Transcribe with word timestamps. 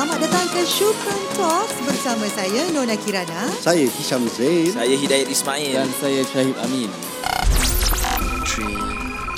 Selamat 0.00 0.16
datang 0.16 0.48
ke 0.56 0.64
Shukran 0.64 1.22
Talks 1.36 1.76
bersama 1.84 2.24
saya 2.32 2.72
Nona 2.72 2.96
Kirana. 2.96 3.52
Saya 3.60 3.84
Hisham 3.84 4.24
Zain. 4.32 4.72
Saya 4.72 4.96
Hidayat 4.96 5.28
Ismail. 5.28 5.76
Dan 5.76 5.92
saya 6.00 6.24
Syahib 6.24 6.56
Amin. 6.64 6.88
3, 8.48 8.64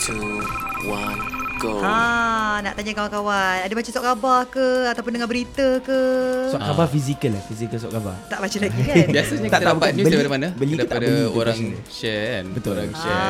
2, 0.07 0.87
1, 0.87 1.22
go. 1.63 1.79
Ha, 1.79 1.95
nak 2.61 2.73
tanya 2.75 2.93
kawan-kawan, 2.93 3.57
ada 3.63 3.73
baca 3.73 3.87
surat 3.87 4.05
khabar 4.05 4.39
ke 4.47 4.67
ataupun 4.89 5.11
dengar 5.11 5.27
berita 5.27 5.79
ke? 5.79 6.01
Surat 6.51 6.65
khabar 6.65 6.87
fizikal 6.87 7.31
lah. 7.31 7.43
Fizikal 7.45 7.79
surat 7.79 7.95
khabar. 7.97 8.15
Tak 8.27 8.39
baca 8.39 8.57
lagi 8.59 8.81
kan? 8.89 8.97
Biasanya 9.09 9.39
Tak, 9.39 9.43
kita 9.45 9.55
tak, 9.55 9.63
dapat 9.63 9.75
bukan. 9.79 9.93
news 9.93 10.03
Beli- 10.03 10.15
daripada 10.17 10.33
mana? 10.33 10.49
beli 10.53 10.73
tak 10.73 10.79
daripada 10.85 11.07
beli 11.07 11.23
orang 11.33 11.59
biasanya. 11.59 11.79
share 11.89 12.27
kan. 12.29 12.45
Betul. 12.51 12.73
Orang 12.75 12.93
share. 12.93 13.21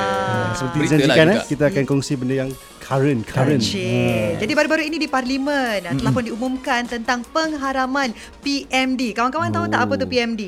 Seperti 0.53 0.77
Berita 0.79 0.95
lah 0.95 0.99
eh, 0.99 1.27
juga. 1.29 1.43
kita 1.47 1.65
akan 1.69 1.83
kongsi 1.85 2.13
benda 2.15 2.35
yang 2.37 2.51
current, 2.81 3.21
current. 3.25 3.63
Cik. 3.63 4.31
Jadi 4.39 4.53
baru-baru 4.53 4.83
ini 4.83 4.97
di 4.97 5.07
Parlimen 5.07 5.79
mm 5.85 5.95
telah 5.95 6.11
pun 6.11 6.25
diumumkan 6.25 6.83
tentang 6.85 7.23
pengharaman 7.25 8.11
PMD. 8.41 9.13
Kawan-kawan 9.13 9.49
tahu 9.49 9.67
tak 9.69 9.81
apa 9.81 9.95
tu 9.95 10.07
PMD? 10.07 10.43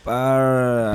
Par, 0.00 0.42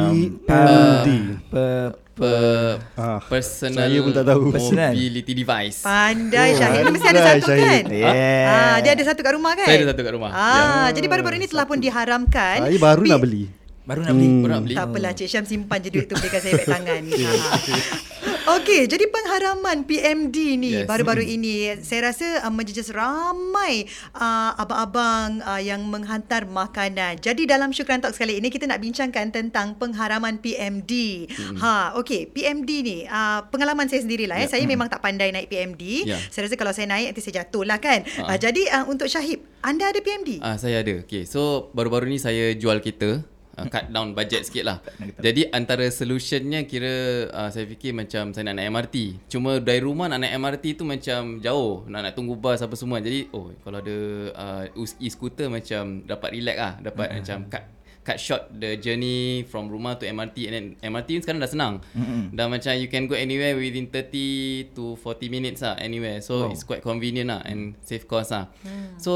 PMD. 0.02 1.10
Per, 1.48 2.03
Per, 2.14 2.78
Ah, 2.94 3.18
personal 3.26 3.90
saya 3.90 3.98
pun 4.00 4.14
tak 4.14 4.26
tahu. 4.30 4.54
Mobility 4.54 5.34
device. 5.34 5.82
Pandai 5.82 6.54
Oh, 6.54 6.58
Syahid. 6.62 6.84
Mesti 6.88 7.08
ada 7.10 7.22
satu 7.26 7.48
Syahid. 7.50 7.64
kan? 7.64 7.84
Yeah. 7.90 8.46
Ah, 8.48 8.78
dia 8.80 8.92
ada 8.94 9.04
satu 9.04 9.20
kat 9.20 9.34
rumah 9.34 9.54
kan? 9.58 9.66
Saya 9.66 9.78
ada 9.82 9.88
satu 9.90 10.02
kat 10.02 10.14
rumah. 10.14 10.30
Ah, 10.30 10.88
jadi 10.94 11.08
baru-baru 11.10 11.36
ini 11.36 11.48
telah 11.50 11.66
pun 11.66 11.82
diharamkan. 11.82 12.58
Saya 12.62 12.78
baru 12.78 13.02
P- 13.02 13.10
nak 13.10 13.20
beli. 13.20 13.44
Baru 13.84 14.00
nak 14.00 14.14
beli. 14.14 14.28
Baru 14.40 14.52
nak 14.54 14.62
beli. 14.62 14.76
Tak 14.78 14.86
apalah 14.88 15.12
Cik 15.12 15.28
Syam 15.28 15.44
simpan 15.44 15.82
je 15.82 15.90
duit 15.90 16.06
tu 16.06 16.14
belikan 16.14 16.40
saya 16.40 16.54
beg 16.54 16.70
tangan. 16.70 17.02
ha. 17.18 18.33
Okey, 18.44 18.92
jadi 18.92 19.08
pengharaman 19.08 19.88
PMD 19.88 20.60
ni 20.60 20.76
Yes. 20.76 20.84
baru-baru 20.84 21.24
ini 21.24 21.80
saya 21.80 22.12
rasa 22.12 22.44
uh, 22.44 22.52
menjejas 22.52 22.92
ramai 22.92 23.88
uh, 24.12 24.52
abang-abang 24.60 25.40
uh, 25.40 25.64
yang 25.64 25.80
menghantar 25.88 26.44
makanan. 26.44 27.24
Jadi 27.24 27.48
dalam 27.48 27.72
Syukran 27.72 28.04
Talk 28.04 28.12
kali 28.12 28.44
ini 28.44 28.52
kita 28.52 28.68
nak 28.68 28.84
bincangkan 28.84 29.32
tentang 29.32 29.80
pengharaman 29.80 30.44
PMD. 30.44 30.92
Hmm. 31.32 31.56
Ha, 31.56 31.96
okey, 32.04 32.36
PMD 32.36 32.70
ni 32.84 32.98
uh, 33.08 33.48
pengalaman 33.48 33.88
saya 33.88 34.04
sendirilah 34.04 34.36
ya. 34.36 34.52
Saya 34.52 34.68
memang 34.68 34.92
tak 34.92 35.00
pandai 35.00 35.32
naik 35.32 35.48
PMD. 35.48 36.04
Ya. 36.04 36.20
Saya 36.28 36.52
rasa 36.52 36.60
kalau 36.60 36.76
saya 36.76 36.92
naik 36.92 37.16
nanti 37.16 37.24
saya 37.24 37.48
jatuh 37.48 37.64
lah 37.64 37.80
kan. 37.80 38.04
Ha. 38.04 38.36
Uh, 38.36 38.38
jadi 38.44 38.62
uh, 38.76 38.92
untuk 38.92 39.08
Syahib, 39.08 39.40
anda 39.64 39.88
ada 39.88 40.04
PMD? 40.04 40.44
Ah 40.44 40.60
saya 40.60 40.84
ada. 40.84 41.00
Okay, 41.08 41.24
so 41.24 41.72
baru-baru 41.72 42.12
ni 42.12 42.20
saya 42.20 42.52
jual 42.60 42.84
kereta. 42.84 43.24
Uh, 43.54 43.70
cut 43.70 43.86
down 43.94 44.18
budget 44.18 44.50
sikit 44.50 44.66
lah 44.66 44.78
Jadi 45.22 45.46
antara 45.54 45.86
solutionnya 45.94 46.66
kira 46.66 47.30
uh, 47.30 47.54
Saya 47.54 47.70
fikir 47.70 47.94
macam 47.94 48.34
Saya 48.34 48.50
nak 48.50 48.58
naik 48.58 48.74
MRT 48.74 49.30
Cuma 49.30 49.62
dari 49.62 49.78
rumah 49.78 50.10
nak 50.10 50.26
naik 50.26 50.42
MRT 50.42 50.82
tu 50.82 50.90
macam 50.90 51.38
Jauh 51.38 51.86
Nak 51.86 52.02
nak 52.02 52.14
tunggu 52.18 52.34
bus 52.34 52.66
apa 52.66 52.74
semua 52.74 52.98
Jadi 52.98 53.30
oh 53.30 53.54
Kalau 53.62 53.78
ada 53.78 53.98
uh, 54.34 54.64
e-scooter 54.98 55.54
macam 55.54 56.02
Dapat 56.02 56.30
relax 56.34 56.58
lah 56.58 56.74
Dapat 56.82 57.06
mm-hmm. 57.06 57.22
macam 57.22 57.38
cut 57.54 57.64
cut 58.04 58.20
short 58.20 58.52
the 58.52 58.76
journey 58.78 59.48
from 59.48 59.72
rumah 59.72 59.96
to 59.96 60.04
MRT 60.04 60.52
and 60.52 60.54
then 60.54 60.66
MRT 60.84 61.10
ni 61.18 61.22
sekarang 61.24 61.40
dah 61.40 61.48
senang. 61.48 61.74
Mm-hmm. 61.96 62.36
Dah 62.36 62.46
macam 62.52 62.76
you 62.76 62.92
can 62.92 63.08
go 63.08 63.16
anywhere 63.16 63.56
within 63.56 63.88
30 63.88 64.76
to 64.76 65.00
40 65.00 65.32
minutes 65.32 65.64
lah 65.64 65.80
anywhere. 65.80 66.20
So 66.20 66.48
oh. 66.48 66.52
it's 66.52 66.68
quite 66.68 66.84
convenient 66.84 67.32
lah 67.32 67.42
and 67.48 67.80
save 67.82 68.06
cost 68.06 68.36
lah. 68.36 68.52
Mm. 68.68 69.00
So 69.00 69.12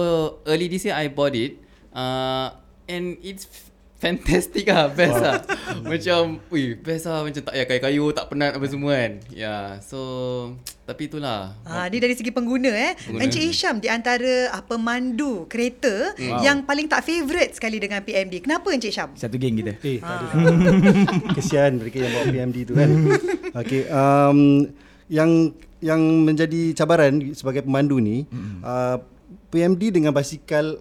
early 0.48 0.72
this 0.72 0.88
year 0.88 0.96
I 0.96 1.12
bought 1.12 1.36
it 1.36 1.60
uh, 1.92 2.56
and 2.88 3.20
it's 3.20 3.67
fantastic 3.98 4.70
lah 4.70 4.94
best 4.94 5.18
lah 5.18 5.42
macam 5.82 6.38
ui 6.54 6.78
best 6.78 7.10
lah 7.10 7.26
macam 7.26 7.42
tak 7.42 7.54
payah 7.54 7.66
kayu-kayu 7.66 8.06
tak 8.14 8.26
penat 8.30 8.54
apa 8.54 8.66
semua 8.70 8.94
kan 8.94 9.14
ya 9.34 9.42
yeah, 9.42 9.66
so 9.82 10.00
tapi 10.88 11.12
itulah 11.12 11.52
Ha, 11.68 11.92
ni 11.92 12.00
dari 12.00 12.16
segi 12.16 12.32
pengguna 12.32 12.72
eh. 12.72 12.96
Pengguna. 12.96 13.28
Encik 13.28 13.44
Hisham 13.44 13.84
di 13.84 13.92
antara 13.92 14.56
uh, 14.56 14.64
pemandu 14.64 15.44
kereta 15.52 16.16
wow. 16.16 16.40
yang 16.40 16.64
paling 16.64 16.88
tak 16.88 17.04
favourite 17.04 17.52
sekali 17.60 17.76
dengan 17.76 18.00
PMD. 18.00 18.40
Kenapa 18.40 18.72
Encik 18.72 18.96
Hisham? 18.96 19.12
Satu 19.20 19.36
geng 19.36 19.60
kita. 19.60 19.76
Eh, 19.84 20.00
tak 20.00 20.16
ada. 20.16 20.26
Kesian 21.36 21.84
mereka 21.84 22.08
yang 22.08 22.12
bawa 22.16 22.26
PMD 22.32 22.58
tu 22.64 22.74
kan. 22.80 22.90
Okey, 23.60 23.84
um, 23.92 24.40
yang 25.12 25.52
yang 25.84 26.02
menjadi 26.24 26.72
cabaran 26.72 27.36
sebagai 27.36 27.68
pemandu 27.68 28.00
ni, 28.00 28.24
mm-hmm. 28.24 28.64
uh, 28.64 28.98
PMD 29.52 29.92
dengan 29.92 30.16
basikal 30.16 30.80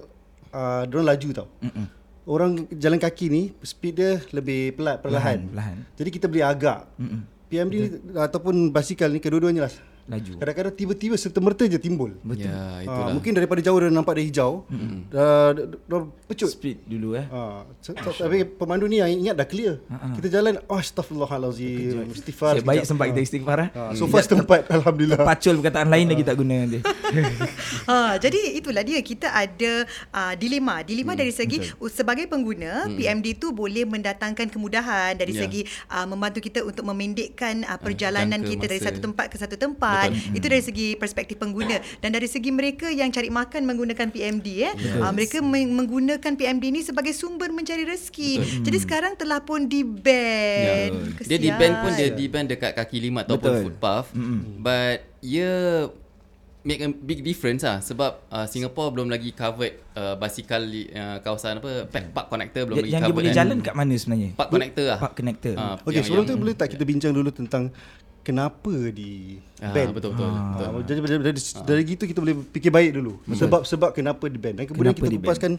uh, 0.54 0.82
diorang 0.86 1.10
laju 1.10 1.28
tau. 1.34 1.48
Mm-mm. 1.66 1.95
Orang 2.26 2.66
jalan 2.74 2.98
kaki 2.98 3.30
ni 3.30 3.42
speed 3.62 3.94
dia 4.02 4.18
lebih 4.34 4.74
pelat 4.74 4.98
perlahan. 4.98 5.46
Perlahan, 5.46 5.78
perlahan. 5.86 5.94
Jadi 5.94 6.08
kita 6.10 6.26
boleh 6.26 6.42
agak. 6.42 6.80
Mm-mm. 6.98 7.22
PMD 7.46 7.74
ni, 7.78 7.88
ataupun 8.18 8.74
basikal 8.74 9.06
ni 9.14 9.22
kedua-duanya 9.22 9.70
lah. 9.70 9.74
Laju. 10.06 10.32
Kadang-kadang 10.38 10.74
tiba-tiba 10.78 11.14
serta 11.18 11.38
merta 11.42 11.66
je 11.66 11.78
timbul. 11.82 12.14
Betul. 12.22 12.46
ya 12.46 12.54
Ah, 12.56 12.78
itulah 12.82 13.12
mungkin 13.14 13.32
daripada 13.34 13.60
jauh 13.62 13.78
dah 13.78 13.90
nampak 13.90 14.18
dia 14.18 14.24
hijau. 14.30 14.52
Mm-hmm. 14.70 14.98
Dah, 15.10 16.02
pecut. 16.30 16.50
Speed 16.50 16.86
dulu 16.86 17.18
eh. 17.18 17.26
Ha, 17.26 17.66
tapi 18.14 18.46
pemandu 18.46 18.86
ni 18.86 19.02
yang 19.02 19.10
ingat 19.10 19.34
dah 19.34 19.46
clear. 19.46 19.82
Ha-ha. 19.90 20.14
Kita 20.14 20.28
jalan 20.30 20.62
oh, 20.66 20.78
astagfirullahalazim. 20.78 22.06
Istighfar. 22.14 22.58
Saya 22.58 22.64
baik 22.64 22.82
sekejap. 22.82 22.90
sempat 22.90 23.06
kita 23.10 23.20
istighfar 23.22 23.58
eh. 23.66 23.68
Ha, 23.74 23.82
so 23.98 24.06
far 24.06 24.22
setempat 24.22 24.60
alhamdulillah. 24.76 25.26
Pacul 25.26 25.54
perkataan 25.58 25.88
lain 25.90 26.06
lagi 26.10 26.22
tak 26.22 26.36
guna 26.38 26.54
nanti. 26.66 26.78
Ha, 27.90 27.96
jadi 28.24 28.40
itulah 28.58 28.82
dia 28.86 28.98
kita 29.02 29.30
ada 29.30 29.72
uh, 30.14 30.34
dilema. 30.38 30.82
Dilema 30.86 31.12
hmm, 31.14 31.20
dari 31.20 31.32
segi 31.34 31.58
betul. 31.62 31.90
sebagai 31.90 32.26
pengguna 32.30 32.86
hmm. 32.86 32.94
PMD 32.94 33.26
tu 33.38 33.50
boleh 33.50 33.82
mendatangkan 33.86 34.50
kemudahan 34.50 35.14
dari 35.14 35.34
Ya. 35.36 35.44
segi 35.44 35.68
uh, 35.92 36.06
membantu 36.08 36.40
kita 36.40 36.64
untuk 36.64 36.88
memendekkan 36.88 37.60
uh, 37.68 37.76
perjalanan 37.76 38.40
jangka 38.40 38.50
kita 38.56 38.64
dari 38.72 38.80
masa. 38.80 38.88
satu 38.88 38.98
tempat 39.04 39.26
ke 39.28 39.36
satu 39.36 39.56
tempat. 39.60 39.95
Betul. 40.06 40.34
Itu 40.34 40.46
dari 40.46 40.62
segi 40.62 40.86
perspektif 40.94 41.36
pengguna 41.36 41.74
dan 41.98 42.10
dari 42.10 42.26
segi 42.26 42.48
mereka 42.48 42.86
yang 42.88 43.08
cari 43.08 43.28
makan 43.28 43.64
menggunakan 43.64 44.06
PMD 44.06 44.46
eh. 44.62 44.74
Uh, 44.96 45.10
mereka 45.10 45.38
meng- 45.38 45.72
menggunakan 45.72 46.32
PMD 46.32 46.64
ni 46.68 46.80
sebagai 46.80 47.12
sumber 47.12 47.48
mencari 47.48 47.82
rezeki. 47.82 48.32
Betul. 48.36 48.62
Jadi 48.62 48.78
sekarang 48.78 49.12
telah 49.14 49.40
pun 49.40 49.64
di 49.64 49.82
ban. 49.82 50.90
Ya. 50.90 51.26
Dia 51.26 51.38
di 51.38 51.50
ban 51.50 51.72
pun 51.80 51.90
dia 51.92 52.08
di 52.10 52.26
ban 52.26 52.44
dekat 52.44 52.72
kaki 52.72 52.98
lima 53.00 53.22
ataupun 53.22 53.50
Betul. 53.50 53.62
footpath. 53.64 54.08
Mm-hmm. 54.12 54.40
But 54.58 54.96
ia 55.20 55.52
make 56.62 56.82
a 56.82 56.90
big 56.90 57.22
difference 57.22 57.62
lah 57.62 57.78
sebab 57.78 58.26
uh, 58.26 58.42
Singapore 58.44 58.90
belum 58.90 59.06
lagi 59.06 59.30
covered 59.30 59.78
uh, 59.94 60.18
basikal 60.18 60.58
uh, 60.58 61.22
kawasan 61.22 61.62
apa 61.62 61.86
park, 61.86 62.10
park 62.10 62.26
connector 62.26 62.66
belum 62.66 62.76
lagi 62.76 62.90
yang 62.90 62.90
dia 62.90 63.06
covered 63.06 63.14
boleh 63.16 63.30
kan. 63.30 63.38
jalan 63.38 63.56
kat 63.60 63.74
mana 63.76 63.94
sebenarnya? 63.94 64.30
park 64.34 64.50
connector 64.50 64.84
lah. 64.84 64.98
Park 64.98 65.14
connector. 65.14 65.54
Ah, 65.54 65.78
Okey, 65.78 65.94
yang- 65.94 66.02
sebelum 66.02 66.24
yang- 66.24 66.30
tu 66.32 66.42
boleh 66.42 66.54
tak 66.54 66.68
kita 66.68 66.82
bincang 66.82 67.12
dulu 67.14 67.30
tentang 67.30 67.70
kenapa 68.26 68.74
di 68.90 69.38
Ah, 69.56 69.70
ban? 69.72 69.94
betul 69.94 70.12
betul. 70.12 70.28
betul. 70.28 70.66
Ha, 70.68 70.78
jadi 70.84 70.98
dari, 71.00 71.22
dari, 71.32 71.40
dari 71.40 71.82
gitu 71.86 72.02
kita 72.04 72.18
boleh 72.18 72.34
fikir 72.50 72.68
baik 72.68 72.90
dulu. 72.98 73.22
Sebab-sebab 73.30 73.94
kenapa 73.94 74.26
di 74.26 74.36
ban. 74.36 74.52
Dan 74.52 74.66
kemudian 74.66 74.92
Kenapa 74.92 75.06
kita 75.06 75.16
kupaskan 75.22 75.50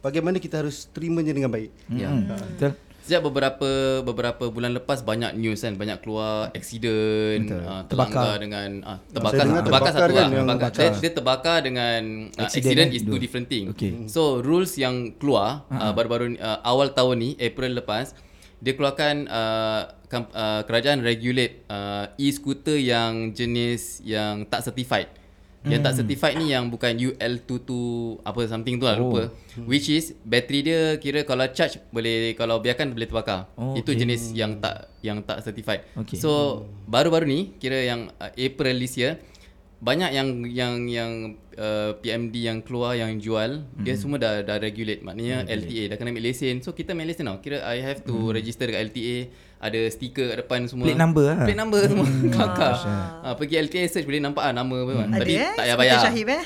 bagaimana 0.00 0.36
kita 0.40 0.64
harus 0.64 0.88
terimanya 0.90 1.30
dengan 1.30 1.52
baik. 1.52 1.70
Ya. 1.92 2.08
Hmm. 2.08 2.24
Betul. 2.32 2.72
Sejak 3.04 3.20
beberapa 3.20 3.68
beberapa 4.00 4.48
bulan 4.48 4.72
lepas 4.72 5.04
banyak 5.04 5.36
news 5.36 5.60
kan 5.60 5.76
banyak 5.76 6.00
keluar 6.00 6.48
accident 6.56 7.52
uh, 7.52 7.84
Terbakar. 7.84 7.92
terlanggar 7.92 8.36
dengan 8.40 8.68
uh, 8.80 8.98
terbakar 9.12 9.44
terbakar, 9.44 9.62
terbakar 9.68 9.90
satu 9.92 10.00
kan 10.00 10.08
lah 10.08 10.24
yang 10.24 10.32
terbakar. 10.32 10.70
terbakar. 10.72 10.72
Dia, 10.72 11.02
dia 11.04 11.12
terbakar 11.12 11.58
dengan 11.60 12.00
uh, 12.32 12.42
Accident, 12.48 12.64
accident, 12.64 12.88
eh? 12.88 12.96
is 12.96 13.02
two 13.04 13.20
different 13.20 13.46
thing. 13.46 13.64
Okay. 13.76 13.92
So 14.08 14.40
rules 14.40 14.72
yang 14.80 15.12
keluar 15.20 15.68
uh, 15.68 15.92
baru-baru 15.92 16.40
uh, 16.40 16.64
awal 16.64 16.90
tahun 16.90 17.16
ni 17.20 17.30
April 17.36 17.76
lepas 17.76 18.16
dia 18.58 18.72
keluarkan 18.72 19.26
uh, 19.26 19.82
kam- 20.06 20.30
uh, 20.30 20.62
kerajaan 20.62 21.00
regulate 21.00 21.64
uh, 21.66 22.12
e-scooter 22.16 22.74
yang 22.74 23.30
jenis 23.30 23.98
yang 24.00 24.44
tak 24.44 24.62
certified. 24.62 25.10
Yang 25.64 25.80
tak 25.80 25.94
certified 25.96 26.36
ni 26.36 26.52
yang 26.52 26.68
bukan 26.68 26.92
UL22 26.92 27.72
apa 28.20 28.40
something 28.44 28.76
tu 28.76 28.84
lah 28.84 29.00
Oh. 29.00 29.08
lupa. 29.08 29.32
Which 29.64 29.88
is 29.88 30.12
bateri 30.20 30.60
dia 30.60 30.80
kira 30.98 31.24
kalau 31.24 31.48
charge 31.48 31.80
boleh 31.88 32.36
kalau 32.36 32.60
biarkan 32.60 32.92
boleh 32.92 33.08
terbakar. 33.08 33.48
Oh, 33.56 33.72
Itu 33.72 33.96
okay. 33.96 34.04
jenis 34.04 34.36
yang 34.36 34.60
tak 34.60 34.92
yang 35.00 35.24
tak 35.24 35.40
certified. 35.40 35.88
Okay. 35.96 36.20
So 36.20 36.62
baru-baru 36.84 37.24
ni 37.24 37.40
kira 37.56 37.80
yang 37.80 38.12
uh, 38.14 38.28
April 38.30 38.76
this 38.76 38.92
year 38.94 39.16
banyak 39.84 40.10
yang 40.16 40.28
yang 40.48 40.74
yang 40.88 41.12
uh, 41.60 41.92
PMD 42.00 42.34
yang 42.40 42.58
keluar 42.64 42.96
yang 42.96 43.20
jual 43.20 43.68
mm. 43.68 43.84
dia 43.84 44.00
semua 44.00 44.16
dah 44.16 44.40
dah 44.40 44.56
regulate 44.56 45.04
maknanya 45.04 45.44
LTA 45.44 45.92
dah 45.92 45.96
kena 46.00 46.16
ambil 46.16 46.24
lesen. 46.24 46.64
So 46.64 46.72
kita 46.72 46.96
ambil 46.96 47.12
lesen 47.12 47.28
tau. 47.28 47.36
Kira 47.44 47.60
I 47.68 47.84
have 47.84 48.00
to 48.08 48.16
mm. 48.16 48.32
register 48.32 48.64
dekat 48.64 48.88
LTA 48.88 49.16
ada 49.60 49.80
stiker 49.92 50.32
kat 50.32 50.36
depan 50.40 50.60
semua. 50.68 50.88
Plate 50.88 51.00
number 51.00 51.24
lah. 51.24 51.44
Plate 51.44 51.60
number 51.60 51.80
semua. 51.84 52.06
Kelakar. 52.32 52.74
Ha, 53.24 53.28
pergi 53.36 53.54
LTA 53.60 53.82
search 53.92 54.08
boleh 54.08 54.20
nampak 54.24 54.42
ah 54.44 54.52
nama 54.56 54.72
apa. 54.72 54.92
Ada 55.04 55.20
Tapi 55.20 55.32
eh? 55.36 55.52
tak 55.52 55.64
payah 55.64 55.76
bayar. 55.76 56.00
Syahib 56.00 56.28
eh? 56.32 56.44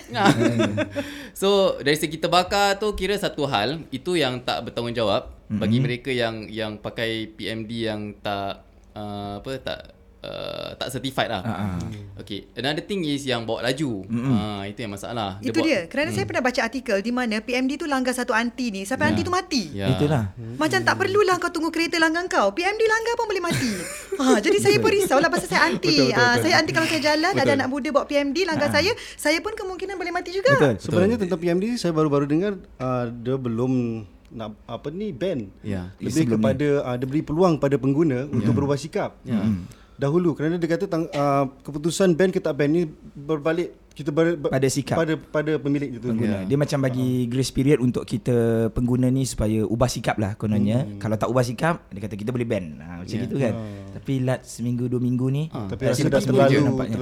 so 1.40 1.48
dari 1.78 1.98
segi 1.98 2.18
terbakar 2.18 2.82
tu 2.82 2.90
kira 2.98 3.14
satu 3.14 3.46
hal 3.46 3.86
itu 3.94 4.18
yang 4.18 4.42
tak 4.42 4.66
bertanggungjawab 4.66 5.30
mm-hmm. 5.30 5.58
bagi 5.62 5.78
mereka 5.78 6.10
yang 6.10 6.50
yang 6.50 6.78
pakai 6.78 7.30
PMD 7.38 7.70
yang 7.86 8.18
tak 8.18 8.66
uh, 8.98 9.42
apa 9.42 9.52
tak 9.62 9.97
uh, 10.20 10.70
tak 10.74 10.88
certified 10.90 11.28
lah. 11.28 11.42
Ah, 11.42 11.54
ah. 11.54 11.78
Okay. 12.18 12.50
Another 12.54 12.82
thing 12.82 13.02
is 13.02 13.22
yang 13.22 13.42
bawa 13.42 13.62
laju. 13.64 14.04
Mm-hmm. 14.04 14.34
Uh, 14.34 14.62
itu 14.66 14.78
yang 14.82 14.92
masalah. 14.92 15.38
Itu 15.38 15.54
bawa- 15.54 15.66
dia. 15.66 15.80
Kerana 15.86 16.10
saya 16.10 16.24
pernah 16.24 16.42
baca 16.42 16.60
artikel 16.60 16.98
di 16.98 17.12
mana 17.12 17.38
PMD 17.38 17.78
tu 17.78 17.86
langgar 17.86 18.12
satu 18.12 18.34
anti 18.34 18.70
ni 18.70 18.82
sampai 18.82 19.08
Ya. 19.08 19.10
anti 19.10 19.22
tu 19.22 19.32
mati. 19.32 19.62
Ya. 19.72 19.86
Itulah. 19.90 20.34
Macam 20.58 20.80
tak 20.82 20.94
perlulah 20.96 21.36
kau 21.38 21.48
tunggu 21.48 21.70
kereta 21.70 21.96
langgar 21.96 22.26
kau. 22.26 22.50
PMD 22.50 22.82
langgar 22.82 23.14
pun 23.14 23.26
boleh 23.26 23.44
mati. 23.44 23.72
Ha, 24.18 24.42
jadi 24.42 24.58
saya 24.58 24.82
pun 24.82 24.90
risau 24.90 25.22
lah 25.22 25.30
pasal 25.30 25.46
saya 25.46 25.70
anti. 25.70 26.10
Ah, 26.10 26.34
saya 26.42 26.58
anti 26.58 26.74
kalau 26.74 26.90
saya 26.90 26.98
jalan 26.98 27.38
ada 27.38 27.54
anak 27.54 27.70
muda 27.70 27.94
bawa 27.94 28.02
PMD 28.02 28.42
langgar 28.42 28.66
saya, 28.66 28.90
saya 29.14 29.38
pun 29.38 29.54
kemungkinan 29.54 29.94
boleh 29.94 30.10
mati 30.10 30.34
juga. 30.34 30.58
Betul. 30.58 30.74
Sebenarnya 30.82 31.22
tentang 31.22 31.38
PMD 31.38 31.78
saya 31.78 31.94
baru-baru 31.94 32.26
dengar 32.26 32.58
uh, 32.82 33.06
dia 33.14 33.38
belum 33.38 34.02
nak 34.28 34.58
apa 34.66 34.90
ni 34.90 35.14
ban. 35.14 35.46
Ya. 35.62 35.94
Lebih 35.96 36.26
Sebelum 36.26 36.34
kepada 36.34 36.68
uh, 36.82 36.96
dia 36.98 37.06
beri 37.06 37.22
peluang 37.22 37.56
pada 37.56 37.78
pengguna 37.78 38.26
untuk 38.26 38.52
berubah 38.52 38.74
sikap. 38.74 39.16
Ya. 39.22 39.38
Dahulu 39.98 40.30
kerana 40.32 40.54
dia 40.56 40.70
kata 40.70 40.86
tang, 40.86 41.10
uh, 41.10 41.50
keputusan 41.60 42.14
ban 42.14 42.30
ke 42.30 42.38
tak 42.38 42.54
ban 42.54 42.70
ni 42.70 42.86
berbalik 43.12 43.74
kita 43.90 44.14
ber, 44.14 44.38
ber, 44.38 44.46
Pada 44.46 44.70
sikap. 44.70 44.94
pada 44.94 45.18
pada 45.18 45.58
pemilik 45.58 45.90
itu. 45.90 46.06
pengguna. 46.06 46.46
Dia 46.46 46.54
macam 46.54 46.78
bagi 46.80 47.26
grace 47.26 47.50
period 47.50 47.82
untuk 47.82 48.06
kita 48.06 48.70
pengguna 48.70 49.10
ni 49.10 49.26
supaya 49.26 49.66
ubah 49.66 49.90
sikap 49.90 50.14
lah 50.16 50.38
kononnya. 50.38 50.86
Hmm. 50.86 51.02
Kalau 51.02 51.18
tak 51.18 51.26
ubah 51.26 51.42
sikap, 51.42 51.82
dia 51.90 51.98
kata 51.98 52.14
kita 52.14 52.30
boleh 52.30 52.46
ban. 52.46 52.78
Ha, 52.78 53.02
macam 53.02 53.10
Ya. 53.10 53.22
gitu 53.26 53.36
kan. 53.36 53.52
Tapi 53.98 54.12
lat 54.22 54.46
seminggu 54.46 54.86
dua 54.86 55.02
minggu 55.02 55.26
ni. 55.26 55.50
Tapi 55.50 55.82
dah 55.82 55.90
rasa 55.90 56.06
dah 56.06 56.22
je 56.22 56.28
terlalu 56.30 56.58
nampaknya. 56.62 56.96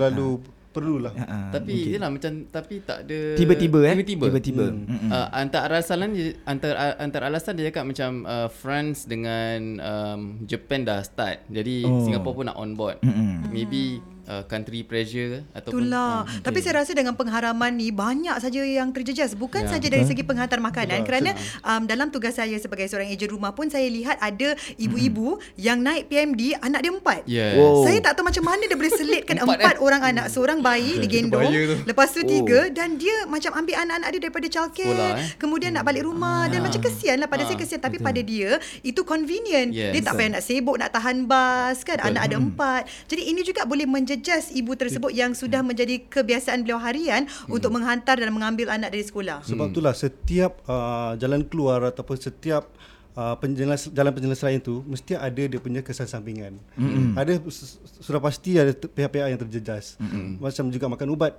Perlulah. 0.77 1.13
Ha, 1.17 1.49
Tapi 1.51 1.73
mungkin. 1.73 1.91
yelah 1.91 2.11
macam 2.11 2.33
tapi 2.47 2.75
tak 2.81 2.99
ada 3.03 3.19
Tiba-tiba 3.35 3.79
eh. 3.83 3.95
Tiba-tiba. 3.95 4.25
Tiba-tiba. 4.29 4.65
Hmm. 4.69 5.09
Uh, 5.09 5.29
antara 5.33 5.73
alasan 5.75 6.13
dia- 6.13 6.37
antara 6.45 6.77
antara 6.97 7.25
alasan 7.27 7.57
dia 7.57 7.65
cakap 7.67 7.85
macam 7.87 8.11
uh, 8.23 8.49
France 8.49 9.09
dengan 9.09 9.59
um, 9.79 10.21
Japan 10.45 10.85
dah 10.85 11.01
start. 11.01 11.49
Jadi 11.49 11.83
Oh. 11.83 11.91
oh. 11.91 12.05
Singapore 12.05 12.35
pun 12.35 12.45
nak 12.45 12.57
on 12.57 12.73
board. 12.73 13.01
Mm-mm. 13.01 13.49
Maybe 13.49 14.05
uh, 14.27 14.43
country 14.45 14.83
pressure 14.83 15.47
ataupun 15.51 15.87
Itulah. 15.87 16.23
Ah, 16.23 16.43
Tapi 16.43 16.59
saya 16.61 16.83
rasa 16.83 16.93
dengan 16.93 17.15
pengharaman 17.15 17.73
ni 17.73 17.91
banyak 17.91 18.37
saja 18.37 18.61
yang 18.61 18.91
terjejas. 18.91 19.35
Bukan 19.35 19.65
Ya. 19.65 19.71
saja 19.73 19.87
dari 19.87 20.05
segi 20.05 20.23
penghantar 20.23 20.59
makanan 20.59 21.03
kerana 21.03 21.33
um, 21.63 21.83
dalam 21.85 22.11
tugas 22.11 22.35
saya 22.35 22.55
sebagai 22.57 22.87
seorang 22.87 23.09
ejen 23.09 23.27
rumah 23.29 23.51
pun 23.51 23.67
saya 23.67 23.87
lihat 23.87 24.19
ada 24.19 24.55
ibu-ibu 24.77 25.39
yang 25.57 25.81
naik 25.81 26.07
PMD 26.07 26.59
anak 26.59 26.81
dia 26.81 26.93
empat. 26.93 27.21
Yes. 27.27 27.57
Oh. 27.57 27.83
Saya 27.83 27.99
tak 28.01 28.15
tahu 28.15 28.27
macam 28.27 28.45
mana 28.45 28.63
dia 28.63 28.77
boleh 28.77 28.93
selitkan 28.93 29.37
Empat, 29.39 29.59
empat, 29.59 29.75
eh? 29.79 29.83
orang 29.83 30.03
anak. 30.05 30.27
Seorang 30.29 30.59
bayi 30.61 30.99
digendong, 30.99 31.47
bahaya 31.49 31.63
tu. 31.71 31.77
lepas 31.87 32.09
tu 32.11 32.21
tiga 32.23 32.69
dan 32.71 32.97
dia 32.97 33.27
macam 33.27 33.55
ambil 33.55 33.77
anak-anak 33.79 34.09
dia 34.11 34.21
daripada 34.23 34.47
childcare, 34.47 34.87
Sekolah, 34.87 35.11
eh? 35.17 35.27
kemudian 35.39 35.71
nak 35.73 35.85
balik 35.85 36.03
rumah 36.03 36.47
dan 36.47 36.61
macam 36.61 36.81
kesian 36.81 37.17
lah 37.19 37.29
pada 37.29 37.45
saya 37.45 37.57
kesian 37.57 37.81
tapi 37.81 37.99
pada 37.99 38.21
dia 38.21 38.59
itu 38.83 39.01
convenient. 39.03 39.71
Yes. 39.71 39.93
Dia 39.93 40.01
tak 40.03 40.15
payah 40.15 40.31
nak 40.39 40.43
sibuk 40.43 40.77
nak 40.77 40.91
tahan 40.91 41.27
bas 41.27 41.79
kan. 41.83 41.99
Anak 42.01 42.23
ada 42.27 42.37
empat. 42.37 42.83
Jadi 43.07 43.23
ini 43.29 43.41
juga 43.43 43.63
boleh 43.65 43.87
menjejas 44.17 44.49
ibu 44.57 44.73
tersebut 44.73 45.13
yang 45.13 45.37
sudah 45.37 45.61
menjadi 45.61 46.01
kebiasaan 46.09 46.65
beliau 46.65 46.81
harian 46.81 47.29
untuk 47.53 47.69
menghantar 47.69 48.17
dan 48.17 48.33
mengambil 48.33 48.73
anak 48.73 48.97
dari 48.97 49.05
sekolah. 49.05 49.45
Sebab 49.45 49.77
itulah 49.77 49.93
setiap 49.93 50.65
uh, 50.65 51.13
jalan 51.21 51.45
keluar 51.45 51.85
ataupun 51.93 52.17
setiap 52.17 52.65
uh, 53.13 53.37
penjelas, 53.37 53.93
jalan 53.93 54.13
penyelesaian 54.17 54.57
itu 54.57 54.81
mesti 54.89 55.21
ada 55.21 55.43
dia 55.45 55.61
punya 55.61 55.85
kesan 55.85 56.09
sampingan. 56.09 56.57
Mm-hmm. 56.81 57.13
Ada 57.13 57.45
sudah 58.01 58.21
pasti 58.25 58.57
ada 58.57 58.73
pihak-pihak 58.73 59.29
yang 59.37 59.41
terjejas. 59.45 60.01
Mm-hmm. 60.01 60.41
Macam 60.41 60.65
juga 60.73 60.87
makan 60.89 61.09
ubat 61.13 61.37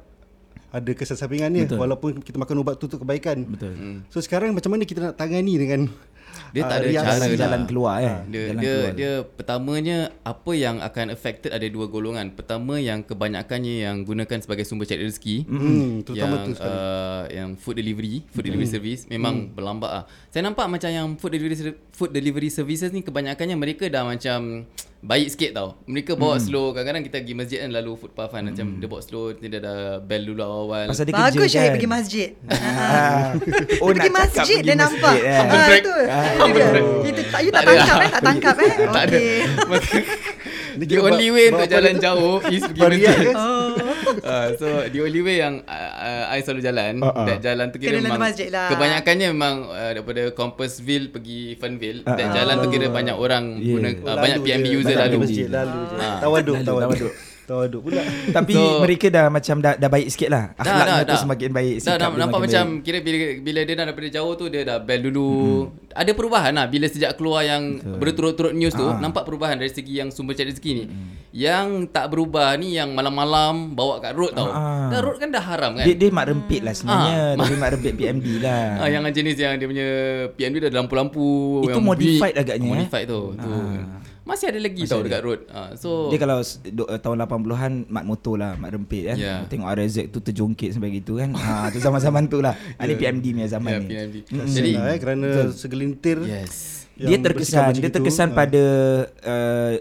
ada 0.68 0.92
kesan 0.94 1.18
sampingannya 1.18 1.64
Betul. 1.64 1.80
walaupun 1.80 2.12
kita 2.22 2.38
makan 2.38 2.62
ubat 2.62 2.78
tu 2.78 2.86
untuk 2.86 3.02
kebaikan. 3.02 3.42
Betul. 3.50 4.04
So 4.14 4.22
sekarang 4.22 4.54
macam 4.54 4.78
mana 4.78 4.84
kita 4.86 5.00
nak 5.00 5.16
tangani 5.18 5.58
dengan 5.58 5.90
Dia 6.50 6.62
ah, 6.62 6.68
tak 6.68 6.78
ada 6.78 6.86
riak- 6.86 6.96
cara 7.00 7.14
Jalan, 7.14 7.28
lah. 7.28 7.40
jalan 7.40 7.62
keluar 7.64 7.96
eh. 7.98 8.18
Dia 8.28 8.42
jalan 8.44 8.56
dia 8.58 8.74
keluar. 8.74 8.94
dia 8.94 9.12
pertamanya 9.28 9.98
apa 10.22 10.52
yang 10.52 10.76
akan 10.80 11.06
affected 11.10 11.50
ada 11.50 11.68
dua 11.68 11.86
golongan. 11.86 12.32
Pertama 12.32 12.78
yang 12.78 13.02
kebanyakannya 13.02 13.76
yang 13.82 13.98
gunakan 14.02 14.38
sebagai 14.38 14.64
sumber 14.64 14.84
cari 14.84 15.04
rezeki. 15.04 15.38
Hmm, 15.44 15.92
terutama 16.02 16.36
yang 16.36 16.46
tu 16.46 16.52
sekali. 16.54 16.72
uh, 16.72 17.24
yang 17.30 17.50
food 17.54 17.76
delivery, 17.76 18.16
food 18.28 18.44
delivery 18.44 18.68
service 18.68 19.02
memang 19.06 19.50
berlambak 19.50 19.92
ah. 19.92 20.04
Saya 20.28 20.44
nampak 20.44 20.68
macam 20.68 20.90
yang 20.90 21.08
food 21.16 21.32
delivery 21.32 21.56
food 21.92 22.12
delivery 22.12 22.50
services 22.50 22.90
ni 22.90 23.02
kebanyakannya 23.02 23.56
mereka 23.56 23.88
dah 23.88 24.04
macam 24.04 24.66
baik 25.00 25.30
sikit 25.30 25.52
tau. 25.54 25.78
Mereka 25.86 26.14
bawa 26.14 26.36
slow. 26.38 26.74
Kadang-kadang 26.74 27.06
kita 27.06 27.18
pergi 27.20 27.34
masjid 27.34 27.58
kan 27.60 27.70
lalu 27.72 27.92
food 27.96 28.12
puff 28.12 28.30
kan 28.30 28.44
macam 28.44 28.66
dia 28.76 28.88
bawa 28.88 29.00
slow, 29.00 29.30
dia 29.32 29.58
dah 29.58 29.78
bell 30.00 30.26
dulu 30.26 30.42
awal. 30.42 30.90
Pasal 30.90 31.06
dia 31.06 31.14
Bagus 31.14 31.38
kerja 31.38 31.54
Syahid 31.54 31.64
kan. 31.64 31.76
pergi 31.76 31.90
masjid. 31.90 32.30
Ah. 32.78 33.34
Oh, 33.80 33.90
pergi 33.90 34.10
nak 34.10 34.28
cakap 34.28 34.36
masjid 34.38 34.58
pergi 34.58 34.68
dia 34.68 34.76
nampak. 34.76 35.16
Ah, 35.18 35.66
break. 35.66 35.82
tu. 35.82 35.96
Humble 36.34 36.48
Itu 36.50 36.58
dia. 36.58 36.68
break. 36.70 36.86
Itu 37.08 37.22
tak 37.28 37.42
you 37.42 37.52
tak 37.52 37.64
tangkap 37.64 37.98
eh, 37.98 38.10
tak 38.10 38.24
tangkap 38.24 38.56
eh. 38.58 38.72
tak 38.96 39.04
ada. 39.06 39.18
Okey. 39.72 40.02
The 40.78 41.02
only 41.02 41.34
way 41.34 41.50
untuk 41.50 41.66
jalan 41.68 41.98
jauh 41.98 42.38
is 42.48 42.62
pergi 42.70 43.02
masjid. 43.02 43.34
Oh. 43.34 43.74
Uh, 44.22 44.48
so 44.54 44.68
the 44.86 45.00
only 45.02 45.20
way 45.20 45.42
yang 45.42 45.66
uh, 45.66 45.74
uh, 45.98 46.24
I 46.30 46.40
selalu 46.40 46.62
jalan 46.64 46.94
Uh, 46.98 47.10
uh. 47.10 47.26
That 47.26 47.40
jalan 47.42 47.66
tu 47.70 47.78
kira 47.78 47.98
memang 47.98 48.22
masjid 48.22 48.54
lah. 48.54 48.70
Kebanyakannya 48.70 49.28
memang 49.32 49.56
uh, 49.68 49.92
Daripada 49.92 50.22
Compassville 50.32 51.10
pergi 51.10 51.58
Fernville 51.58 52.06
Uh, 52.06 52.14
That 52.14 52.30
uh. 52.30 52.34
jalan 52.36 52.56
tu 52.62 52.68
kira 52.70 52.88
banyak 52.88 53.16
orang 53.16 53.58
Yeah. 53.58 53.74
guna, 53.74 53.90
uh, 54.06 54.18
Banyak 54.18 54.38
PMB 54.44 54.66
user 54.70 54.96
lalu 54.96 55.18
lalu 55.50 55.80
je. 55.90 56.08
Tawaduk, 56.22 56.58
tawaduk. 56.62 57.14
Tawaduk. 57.48 57.80
Tawaduk 57.80 57.82
pula. 57.82 58.02
Tapi 58.38 58.54
So- 58.54 58.84
mereka 58.84 59.08
dah 59.08 59.26
macam 59.28 59.56
dah, 59.58 59.74
dah 59.74 59.90
baik 59.90 60.08
sikit 60.08 60.30
lah. 60.30 60.44
Akhlaknya 60.54 60.84
dah, 60.84 61.00
tu 61.02 61.08
dah. 61.10 61.22
semakin 61.24 61.50
baik. 61.50 61.76
Dah, 61.80 61.96
dah 61.96 62.10
dia 62.10 62.20
nampak 62.20 62.40
macam 62.42 62.66
baik. 62.70 62.84
Kira 62.84 62.98
bila, 63.00 63.18
bila 63.40 63.60
dia 63.64 63.74
dah 63.74 63.86
daripada 63.88 64.10
jauh 64.10 64.34
tu 64.36 64.46
Dia 64.48 64.62
dah 64.64 64.78
bell 64.78 65.02
dulu 65.02 65.32
Ada 65.90 66.12
perubahan 66.12 66.52
lah 66.52 66.66
Bila 66.66 66.86
sejak 66.86 67.16
keluar 67.16 67.42
yang 67.42 67.64
Berturut-turut 67.98 68.52
news 68.52 68.72
tu 68.72 68.84
Ah. 68.84 68.98
Nampak 68.98 69.24
perubahan 69.24 69.56
dari 69.56 69.70
segi 69.70 69.96
yang 69.96 70.10
sumber 70.10 70.34
cari 70.34 70.50
rezeki 70.50 70.72
ni 70.74 70.84
Yang 71.32 71.90
tak 71.90 72.10
berubah 72.10 72.56
ni 72.56 72.76
Yang 72.76 72.92
malam-malam 72.92 73.74
Bawa 73.74 74.00
kat 74.00 74.14
road 74.14 74.32
tau 74.32 74.48
Ah. 74.48 74.90
Dah 74.90 75.00
road 75.00 75.18
kan 75.18 75.30
dah 75.30 75.42
haram 75.42 75.72
kan 75.74 75.84
Dia, 75.84 75.96
dia 75.96 76.10
mak 76.10 76.26
rempit 76.28 76.62
lah 76.62 76.74
sebenarnya. 76.74 77.16
Ah. 77.16 77.32
Tapi 77.38 77.56
mak 77.56 77.70
rempit 77.72 77.94
PMD 77.96 78.28
lah. 78.40 78.66
Ah, 78.82 78.88
yang 78.88 79.04
jenis 79.08 79.36
yang 79.36 79.56
dia 79.56 79.68
punya 79.68 79.88
PNB 80.34 80.56
dah 80.60 80.70
ada 80.70 80.78
lampu-lampu 80.78 81.28
Itu 81.64 81.80
modified 81.80 82.36
agaknya, 82.36 82.68
eh? 82.68 82.72
Modified 82.78 83.06
tu. 83.06 83.22
tu. 83.34 83.52
Masih 84.28 84.46
ada 84.52 84.60
lagi 84.60 84.84
Masih 84.84 84.92
tau 84.92 85.00
ada. 85.00 85.08
dekat 85.08 85.22
road. 85.24 85.40
Ah, 85.48 85.72
so 85.80 86.12
Dia 86.12 86.20
kalau 86.20 86.44
uh, 86.44 87.00
tahun 87.00 87.16
80-an 87.24 87.72
mak 87.88 88.04
motor 88.04 88.36
lah, 88.36 88.60
mak 88.60 88.76
rempit 88.76 89.08
kan. 89.08 89.16
Ya. 89.16 89.48
Tengok 89.48 89.68
RZ 89.72 90.12
tu 90.12 90.20
terjongkit 90.20 90.76
sampai 90.76 90.92
gitu 91.00 91.16
kan. 91.16 91.32
ha, 91.32 91.72
tu 91.72 91.80
zaman-zaman 91.80 92.28
tu 92.28 92.44
lah. 92.44 92.52
Ha, 92.76 92.84
Ni 92.84 93.00
PMD 93.00 93.26
punya 93.32 93.48
zaman 93.48 93.72
ya, 93.72 93.80
ni. 93.80 93.88
PNB. 93.88 94.16
Jadi 94.28 94.52
Jadi 94.52 94.72
lah, 94.76 94.92
eh, 94.92 94.98
kerana 95.00 95.28
segelintir 95.56 96.20
yes. 96.28 96.84
Dia 96.98 97.18
terkesan, 97.22 97.78
dia 97.78 97.94
terkesan 97.94 98.34
ah. 98.34 98.36
pada 98.36 98.64
uh, 99.22 99.74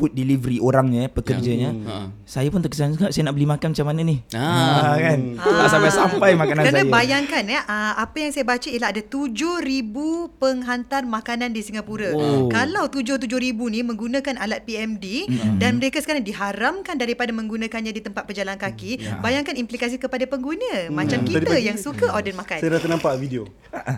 food 0.00 0.16
delivery 0.16 0.56
orangnya, 0.56 1.06
pekerjanya. 1.06 1.76
Ha. 1.84 2.08
Saya 2.24 2.48
pun 2.48 2.58
terkesan 2.58 2.96
juga 2.96 3.12
saya 3.12 3.28
nak 3.28 3.36
beli 3.36 3.44
makan 3.44 3.76
macam 3.76 3.84
mana 3.84 4.00
ni. 4.00 4.16
Ah. 4.32 4.40
Ha, 4.40 4.96
kan. 4.96 5.20
Tak 5.36 5.68
sampai-sampai 5.68 6.30
makanan 6.32 6.62
Kerana 6.64 6.80
saya. 6.80 6.88
bayangkan 6.88 7.42
ya, 7.44 7.60
uh, 7.62 7.92
apa 8.00 8.16
yang 8.16 8.32
saya 8.32 8.48
baca 8.48 8.64
ialah 8.64 8.88
ada 8.88 9.02
7,000 9.04 9.92
penghantar 10.34 11.04
makanan 11.04 11.52
di 11.52 11.60
Singapura. 11.60 12.16
Oh. 12.16 12.48
Kalau 12.48 12.88
7-7,000 12.88 13.28
ni 13.68 13.84
menggunakan 13.84 14.40
alat 14.40 14.64
PMD 14.64 15.28
mm-hmm. 15.28 15.56
dan 15.58 15.76
mereka 15.76 16.00
sekarang 16.00 16.24
diharamkan 16.24 16.96
daripada 16.96 17.28
menggunakannya 17.30 17.92
di 17.92 18.00
tempat 18.00 18.24
berjalan 18.24 18.56
kaki, 18.56 18.92
Ya. 18.96 19.20
bayangkan 19.20 19.54
implikasi 19.54 19.96
kepada 19.96 20.24
pengguna. 20.24 20.88
Macam 20.88 21.20
Hmm. 21.20 21.28
kita 21.28 21.42
Tadi 21.42 21.52
pagi- 21.52 21.66
yang 21.66 21.76
suka 21.76 22.08
order 22.10 22.32
makan. 22.32 22.58
Saya 22.58 22.70
dah 22.72 22.80
ternampak 22.80 23.12
video 23.18 23.44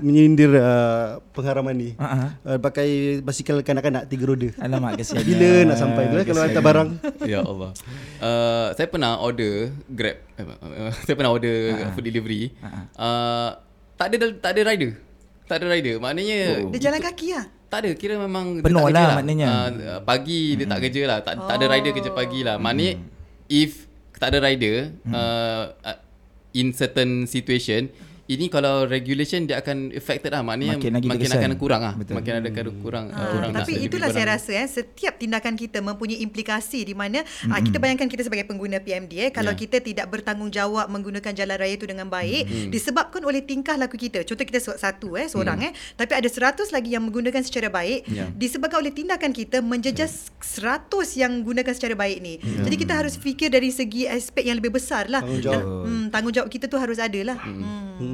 menyindir 0.00 0.50
uh, 0.53 1.21
pengharaman 1.33 1.73
ni. 1.73 1.91
Ah, 1.97 2.05
ah. 2.05 2.31
Uh, 2.45 2.59
pakai 2.59 2.88
basikal 3.21 3.61
kanak-kanak 3.61 4.09
tiga 4.09 4.25
roda. 4.26 4.49
Alamak 4.59 4.99
kesian. 4.99 5.23
Bila 5.23 5.69
nak 5.69 5.76
sampai 5.76 5.92
tu 5.95 6.17
eh, 6.17 6.25
kalau 6.25 6.41
hantar 6.41 6.63
barang. 6.63 6.89
ya 7.25 7.41
Allah. 7.43 7.71
Uh, 8.19 8.67
saya 8.73 8.87
pernah 8.87 9.19
order 9.19 9.71
Grab. 9.87 10.17
Eh, 10.37 10.45
uh, 10.45 10.93
saya 11.05 11.15
pernah 11.15 11.31
order 11.31 11.55
food 11.93 12.05
delivery. 12.05 12.51
Uh, 12.97 13.57
tak 13.95 14.13
ada 14.13 14.33
tak 14.35 14.51
ada 14.57 14.61
rider. 14.67 14.91
Tak 15.45 15.57
ada 15.61 15.67
rider. 15.69 15.95
Maknanya 15.99 16.39
Dia 16.71 16.81
jalan 16.89 17.01
kaki 17.03 17.29
lah. 17.37 17.45
Tak 17.73 17.89
ada 17.89 17.91
Kira 17.97 18.21
memang 18.21 18.61
dia 18.61 18.69
Penuh 18.69 18.85
tak 18.85 18.93
kerja 18.93 19.01
lah 19.01 19.17
maknanya. 19.17 19.47
uh, 19.49 20.01
Pagi 20.05 20.61
dia 20.61 20.67
tak 20.69 20.81
kerja 20.85 21.03
lah 21.09 21.19
Tak, 21.25 21.35
tak 21.41 21.55
ada 21.57 21.67
rider 21.73 21.91
kerja 21.97 22.11
pagi 22.13 22.41
lah 22.45 22.61
Maknanya 22.61 23.01
If 23.49 23.89
tak 24.21 24.29
ada 24.29 24.45
rider 24.45 24.93
uh, 25.09 25.73
uh, 25.81 25.99
In 26.53 26.77
certain 26.77 27.25
situation 27.25 27.89
Ini 28.23 28.47
kalau 28.49 28.87
regulation 28.87 29.45
Dia 29.45 29.59
akan 29.59 29.91
affected 29.91 30.31
lah 30.31 30.47
Maknanya 30.47 30.79
Makin 30.79 30.93
lagi 30.95 31.09
Makin 31.11 31.31
akan 31.35 31.52
kurang 31.59 31.83
lah 31.83 31.95
Betul. 31.99 32.14
Makin 32.23 32.33
ada 32.38 32.49
akan 32.49 32.67
kurang 32.79 33.05
Ah, 33.11 33.35
orang 33.35 33.50
nak 33.50 33.62
tapi 33.62 33.73
delivery 33.75 33.88
itulah 33.91 34.09
saya 34.09 34.25
barang. 34.25 34.38
rasa 34.38 34.52
eh 34.55 34.69
setiap 34.71 35.14
tindakan 35.19 35.55
kita 35.55 35.79
mempunyai 35.79 36.23
implikasi 36.23 36.81
di 36.83 36.95
mana 36.95 37.26
mm-hmm. 37.26 37.64
kita 37.67 37.76
bayangkan 37.76 38.07
kita 38.07 38.23
sebagai 38.23 38.47
pengguna 38.47 38.79
PMD 38.79 39.12
eh 39.19 39.31
kalau 39.31 39.50
Ya. 39.52 39.59
kita 39.59 39.83
tidak 39.83 40.07
bertanggungjawab 40.09 40.87
menggunakan 40.87 41.33
jalan 41.35 41.57
raya 41.59 41.75
itu 41.75 41.85
dengan 41.85 42.07
baik 42.07 42.47
mm-hmm. 42.47 42.71
disebabkan 42.71 43.23
oleh 43.23 43.43
tingkah 43.43 43.75
laku 43.75 43.99
kita. 43.99 44.23
Contoh 44.23 44.43
kita 44.43 44.61
satu 44.62 45.19
eh 45.19 45.26
seorang 45.26 45.59
mm. 45.59 45.67
eh 45.67 45.73
tapi 45.95 46.12
ada 46.14 46.29
100 46.29 46.71
lagi 46.71 46.95
yang 46.95 47.02
menggunakan 47.02 47.43
secara 47.43 47.69
baik 47.69 48.07
Ya. 48.07 48.31
disebabkan 48.33 48.81
oleh 48.81 48.93
tindakan 48.93 49.31
kita 49.31 49.59
menjejas 49.61 50.31
100 50.41 50.88
yang 51.19 51.43
gunakan 51.43 51.75
secara 51.75 51.95
baik 51.95 52.19
ni. 52.21 52.38
Ya. 52.38 52.62
Jadi 52.62 52.76
kita 52.79 52.95
harus 52.95 53.14
fikir 53.14 53.49
dari 53.49 53.69
segi 53.69 54.07
aspek 54.07 54.47
yang 54.47 54.57
lebih 54.57 54.73
besar 54.73 55.11
lah. 55.11 55.21
Tanggungjawab. 55.21 55.59
Dan, 55.59 55.87
hmm, 55.88 56.05
tanggungjawab 56.09 56.49
kita 56.49 56.64
tu 56.67 56.79
harus 56.79 56.97
ada 56.97 57.21
lah. 57.25 57.38
Hmm. 57.41 57.99
Hmm. 57.99 58.12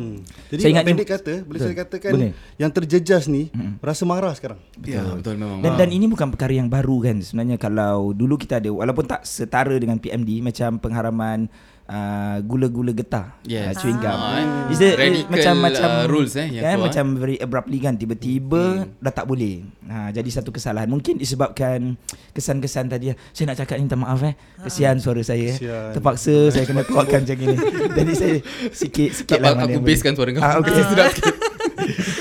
Jadi 0.48 0.60
Saya 0.60 0.70
ingat 0.74 0.84
pendek 0.86 1.08
kata 1.08 1.34
boleh 1.44 1.58
Betul. 1.58 1.66
saya 1.66 1.76
katakan 1.82 2.12
Boleh. 2.14 2.32
yang 2.56 2.70
terjejas 2.72 3.24
ni 3.26 3.52
rasa 3.80 4.02
marah 4.08 4.32
sekarang. 4.34 4.60
Ya 4.82 5.02
betul 5.04 5.36
memang 5.36 5.60
Dan, 5.60 5.72
dan 5.76 5.88
ini 5.90 6.06
bukan 6.08 6.28
perkara 6.32 6.54
yang 6.54 6.70
baru 6.70 7.02
kan 7.04 7.16
sebenarnya 7.20 7.56
kalau 7.60 8.12
dulu 8.12 8.38
kita 8.38 8.62
ada 8.62 8.70
walaupun 8.72 9.04
tak 9.04 9.26
setara 9.26 9.74
dengan 9.76 9.98
PMD 9.98 10.40
macam 10.40 10.78
pengharaman 10.78 11.50
uh, 11.88 12.36
gula-gula 12.44 12.92
getah. 12.92 13.34
Yes. 13.42 13.74
Uh, 13.74 13.82
chewing 13.82 13.98
gum. 13.98 14.12
Ah, 14.14 14.38
eh. 14.38 14.72
Is 14.72 14.80
Radical, 14.80 15.32
macam 15.32 15.54
macam 15.64 15.90
uh, 15.90 16.04
rules, 16.06 16.32
eh, 16.36 16.46
yang 16.52 16.64
kan, 16.64 16.74
keluar, 16.76 16.84
macam 16.88 17.04
very 17.16 17.36
abruptly 17.40 17.78
kan 17.80 17.94
tiba-tiba 17.96 18.62
Hmm. 18.68 19.00
dah 19.00 19.12
tak 19.12 19.26
boleh. 19.26 19.64
Ha 19.88 20.12
jadi 20.12 20.28
satu 20.28 20.52
kesalahan. 20.52 20.86
Mungkin 20.86 21.16
disebabkan 21.16 21.96
kesan-kesan 22.36 22.92
tadi 22.92 23.16
saya 23.32 23.44
nak 23.48 23.56
cakap 23.64 23.80
ni 23.80 23.88
minta 23.88 23.96
maaf 23.96 24.20
eh. 24.22 24.36
Kesian 24.62 25.00
suara 25.00 25.24
saya. 25.24 25.48
Eh. 25.50 25.56
Kesian. 25.56 25.90
Terpaksa 25.96 26.36
saya 26.52 26.64
kena 26.68 26.84
keluarkan 26.84 27.24
macam 27.24 27.36
ni. 27.40 27.56
Jadi 27.98 28.12
saya 28.14 28.34
sikit 28.70 29.10
sikit 29.16 29.40
Tak 29.40 29.42
lah 29.42 29.50
mana 29.56 29.64
aku 29.66 29.80
yang 29.80 29.84
basekan 29.84 30.12
suara 30.12 30.30
kau. 30.36 30.42
Ah, 30.44 30.54
okey. 30.60 30.72
Sedap 30.92 31.10
sikit. 31.16 31.36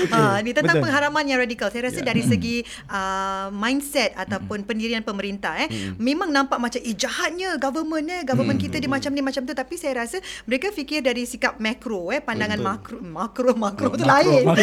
Ha, 0.08 0.40
ni 0.46 0.54
tentang 0.54 0.78
betul. 0.78 0.86
pengharaman 0.86 1.24
yang 1.26 1.38
radikal. 1.42 1.68
Saya 1.68 1.90
rasa 1.90 2.00
dari 2.02 2.22
segi 2.22 2.62
uh, 2.88 3.50
mindset 3.50 4.14
ataupun 4.14 4.62
pendirian 4.62 5.02
pemerintah 5.02 5.58
eh 5.58 5.68
memang 5.98 6.30
nampak 6.30 6.58
macam 6.62 6.78
eh 6.78 6.94
jahatnya 6.94 7.58
government 7.58 8.06
eh. 8.06 8.22
Government 8.22 8.58
kita 8.62 8.78
dia 8.78 8.90
macam 8.90 9.10
ni 9.10 9.22
macam 9.22 9.42
tu. 9.42 9.52
Tapi 9.54 9.74
saya 9.74 10.06
rasa 10.06 10.22
mereka 10.46 10.70
fikir 10.70 11.02
dari 11.02 11.26
sikap 11.26 11.58
makro 11.58 12.14
eh 12.14 12.22
pandangan 12.22 12.60
makro 12.62 12.98
makro 13.02 13.52
makro 13.58 13.88
tu 13.98 14.06
lain. 14.06 14.46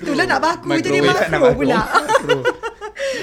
Itulah 0.00 0.24
nak 0.24 0.40
baku 0.40 0.80
jadi 0.80 1.00
makro 1.04 1.52
pula. 1.56 1.80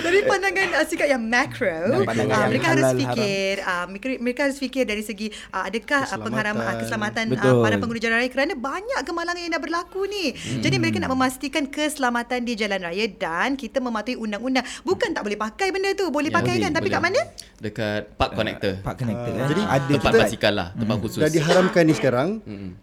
Dari 0.08 0.22
pandangan 0.24 0.68
uh, 0.74 0.86
sikap 0.86 1.08
yang 1.08 1.22
makro, 1.22 1.78
pandangan 2.04 2.32
uh, 2.32 2.40
yang 2.40 2.50
mereka 2.50 2.68
harus 2.68 2.86
halal, 2.86 2.98
fikir 2.98 3.54
uh, 3.62 3.86
mereka, 3.86 4.06
mereka 4.18 4.40
harus 4.44 4.58
fikir 4.58 4.84
dari 4.84 5.02
segi 5.02 5.28
uh, 5.50 5.64
adakah 5.64 6.02
uh, 6.06 6.18
pengharaman 6.18 6.64
uh, 6.64 6.76
keselamatan 6.78 7.24
uh, 7.34 7.60
para 7.60 7.76
pengguna 7.76 8.00
jalan 8.00 8.18
raya 8.18 8.30
kerana 8.30 8.54
banyak 8.54 9.00
kemalangan 9.02 9.40
yang 9.40 9.54
dah 9.54 9.62
berlaku 9.62 10.02
ni. 10.06 10.32
Hmm. 10.32 10.62
Jadi 10.62 10.76
mereka 10.78 10.98
nak 10.98 11.12
memastikan 11.12 11.64
keselamatan 11.66 12.40
di 12.42 12.54
jalan 12.54 12.80
raya 12.80 13.06
dan 13.08 13.54
kita 13.54 13.78
mematuhi 13.78 14.16
undang-undang. 14.16 14.64
Bukan 14.82 15.12
tak 15.12 15.22
boleh 15.22 15.36
pakai 15.36 15.70
benda 15.70 15.92
tu, 15.94 16.08
boleh 16.08 16.28
Ya, 16.28 16.36
pakai 16.36 16.54
boleh, 16.54 16.64
kan 16.64 16.72
tapi 16.74 16.88
kat 16.88 17.00
boleh. 17.00 17.14
mana? 17.14 17.22
Dekat 17.58 18.02
park 18.14 18.32
connector. 18.34 18.74
Park 18.82 18.98
connector. 18.98 19.32
Eh. 19.34 19.48
jadi 19.48 19.62
ada 19.64 19.86
Tempat 19.90 20.12
kita- 20.12 20.22
basikal 20.22 20.54
lah, 20.54 20.68
tempat 20.74 20.96
khusus. 21.00 21.20
Dah 21.20 21.30
diharamkan 21.30 21.84
ni 21.84 21.94
sekarang 21.94 22.30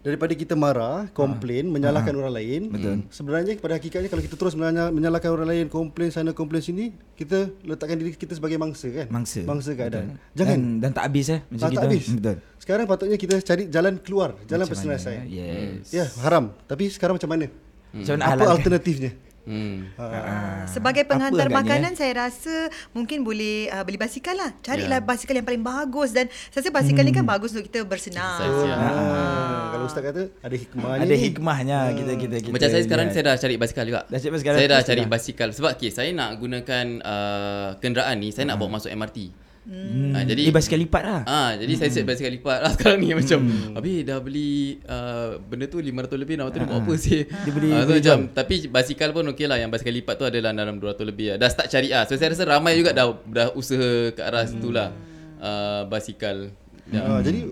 daripada 0.01 0.33
kita 0.33 0.53
marah, 0.53 1.07
komplain, 1.11 1.67
menyalahkan 1.67 2.11
orang 2.11 2.33
lain. 2.33 2.61
Betul. 2.67 2.95
Sebenarnya 3.07 3.55
pada 3.55 3.73
hakikatnya 3.75 4.09
kalau 4.09 4.19
kita 4.21 4.35
terus 4.35 4.53
menyala- 4.53 4.91
menyalahkan 4.91 5.29
orang 5.29 5.47
lain, 5.47 5.65
komplain 5.67 6.09
sana, 6.09 6.31
komplain 6.31 6.59
sini, 6.59 6.91
kita 7.15 7.37
letakkan 7.63 7.95
diri 7.95 8.11
kita 8.11 8.35
sebagai 8.35 8.59
mangsa 8.59 8.91
kan? 8.91 9.07
Mangsa. 9.07 9.39
Mangsa 9.47 9.71
keadaan. 9.71 10.19
Betul. 10.19 10.35
Jangan. 10.35 10.57
dan, 10.59 10.79
dan 10.83 10.91
tak 10.91 11.03
habis 11.07 11.27
eh 11.31 11.39
macam 11.47 11.59
tak, 11.59 11.71
kita. 11.71 11.79
tak 11.79 11.87
habis. 11.87 12.03
Hmm, 12.05 12.17
Betul. 12.19 12.35
Sekarang 12.59 12.85
patutnya 12.85 13.17
kita 13.17 13.35
cari 13.39 13.63
jalan 13.71 13.93
keluar, 14.03 14.29
jalan 14.43 14.65
Macam 14.67 14.75
penyelesaian. 14.75 15.23
eh? 15.23 15.31
Yes. 15.31 15.87
Ya, 15.89 16.05
haram. 16.21 16.51
Tapi 16.67 16.83
sekarang 16.91 17.15
macam 17.15 17.29
mana? 17.31 17.47
Macam 17.95 18.13
mana 18.19 18.23
Apa 18.27 18.43
alternatifnya? 18.51 19.11
Hmm. 19.45 19.93
Uh, 19.93 20.65
sebagai 20.65 21.01
Apa 21.01 21.11
penghantar 21.13 21.45
agaknya, 21.45 21.57
makanan 21.61 21.91
saya 21.93 22.13
rasa 22.19 22.55
mungkin 22.91 23.21
boleh 23.21 23.69
uh, 23.69 23.81
beli 23.81 23.95
basikal 23.95 24.33
lah. 24.33 24.51
Carilah 24.59 24.97
Ya. 24.97 25.05
basikal 25.05 25.33
yang 25.33 25.45
paling 25.45 25.61
bagus 25.61 26.11
dan 26.11 26.25
saya 26.49 26.59
rasa 26.59 26.71
basikal 26.71 27.01
ni 27.01 27.13
kan 27.13 27.21
bagus 27.23 27.53
untuk 27.53 27.65
kita 27.65 27.85
bersenam. 27.85 28.25
Exercise, 28.35 28.65
ya. 28.65 28.75
Ah, 28.75 29.63
kalau 29.69 29.85
ustaz 29.85 30.01
kata 30.01 30.21
ada 30.41 30.55
hikmah 30.55 30.89
Ada 30.97 31.05
ni. 31.07 31.21
hikmahnya 31.23 31.77
kita 31.93 32.11
kita 32.17 32.35
kita. 32.41 32.51
Macam 32.51 32.67
saya 32.67 32.83
sekarang 32.83 33.07
lihat. 33.07 33.15
saya 33.15 33.23
dah 33.23 33.35
cari 33.37 33.55
basikal 33.55 33.83
juga. 33.85 34.01
Dah 34.03 34.17
cari 34.17 34.31
basikal 34.33 34.51
Saya 34.51 34.65
dah 34.65 34.75
terus 34.75 34.89
cari 34.89 35.01
dah? 35.01 35.09
basikal 35.09 35.49
sebab 35.51 35.71
okay, 35.71 35.89
saya 35.89 36.09
nak 36.09 36.29
gunakan 36.35 36.85
uh, 36.99 37.69
kenderaan 37.77 38.15
ni, 38.17 38.29
saya 38.29 38.49
nak 38.49 38.57
bawa 38.57 38.81
masuk 38.81 38.89
MRT. 38.89 39.44
Hmm. 39.65 40.13
Ah, 40.13 40.21
jadi 40.21 40.41
eh 40.45 40.53
basikal 40.53 40.77
lipat 40.77 41.01
lah. 41.01 41.21
Ah, 41.25 41.49
jadi 41.57 41.73
saya 41.73 41.89
set 41.89 42.05
basikal 42.05 42.29
lipat 42.29 42.57
lah 42.61 42.71
sekarang 42.77 43.01
ni 43.01 43.11
macam 43.11 43.41
habis 43.73 44.05
dah 44.05 44.17
beli 44.19 44.77
uh, 44.85 45.41
benda 45.41 45.65
tu 45.65 45.81
500 45.81 45.89
lebih 46.15 46.37
600 46.37 46.53
ni 46.53 46.65
buat 46.65 46.79
apa 46.79 46.93
sih? 46.95 47.19
Dia 47.25 47.49
boleh- 47.49 47.73
so 47.73 47.81
boleh 47.83 47.97
macam 47.97 48.17
tapi 48.29 48.55
basikal 48.67 49.09
pun 49.09 49.25
okey 49.27 49.45
lah 49.45 49.57
yang 49.57 49.67
basikal 49.67 49.89
lipat 49.91 50.15
tu 50.15 50.23
adalah 50.23 50.53
dalam 50.53 50.77
200 50.77 51.01
lebih 51.03 51.25
lah. 51.33 51.37
Dah 51.41 51.49
start 51.49 51.67
cari 51.67 51.89
ah. 51.89 52.05
So 52.05 52.13
saya 52.13 52.29
rasa 52.29 52.45
ramai 52.45 52.77
juga 52.77 52.93
dah 52.93 53.09
dah 53.25 53.47
usaha 53.51 53.81
ke 54.09 54.21
arah 54.21 54.45
situ 54.45 54.69
lah. 54.69 54.93
Uh, 55.35 55.81
basikal. 55.85 56.53
Ya. 56.85 57.01
Ah, 57.01 57.19
jadi 57.19 57.49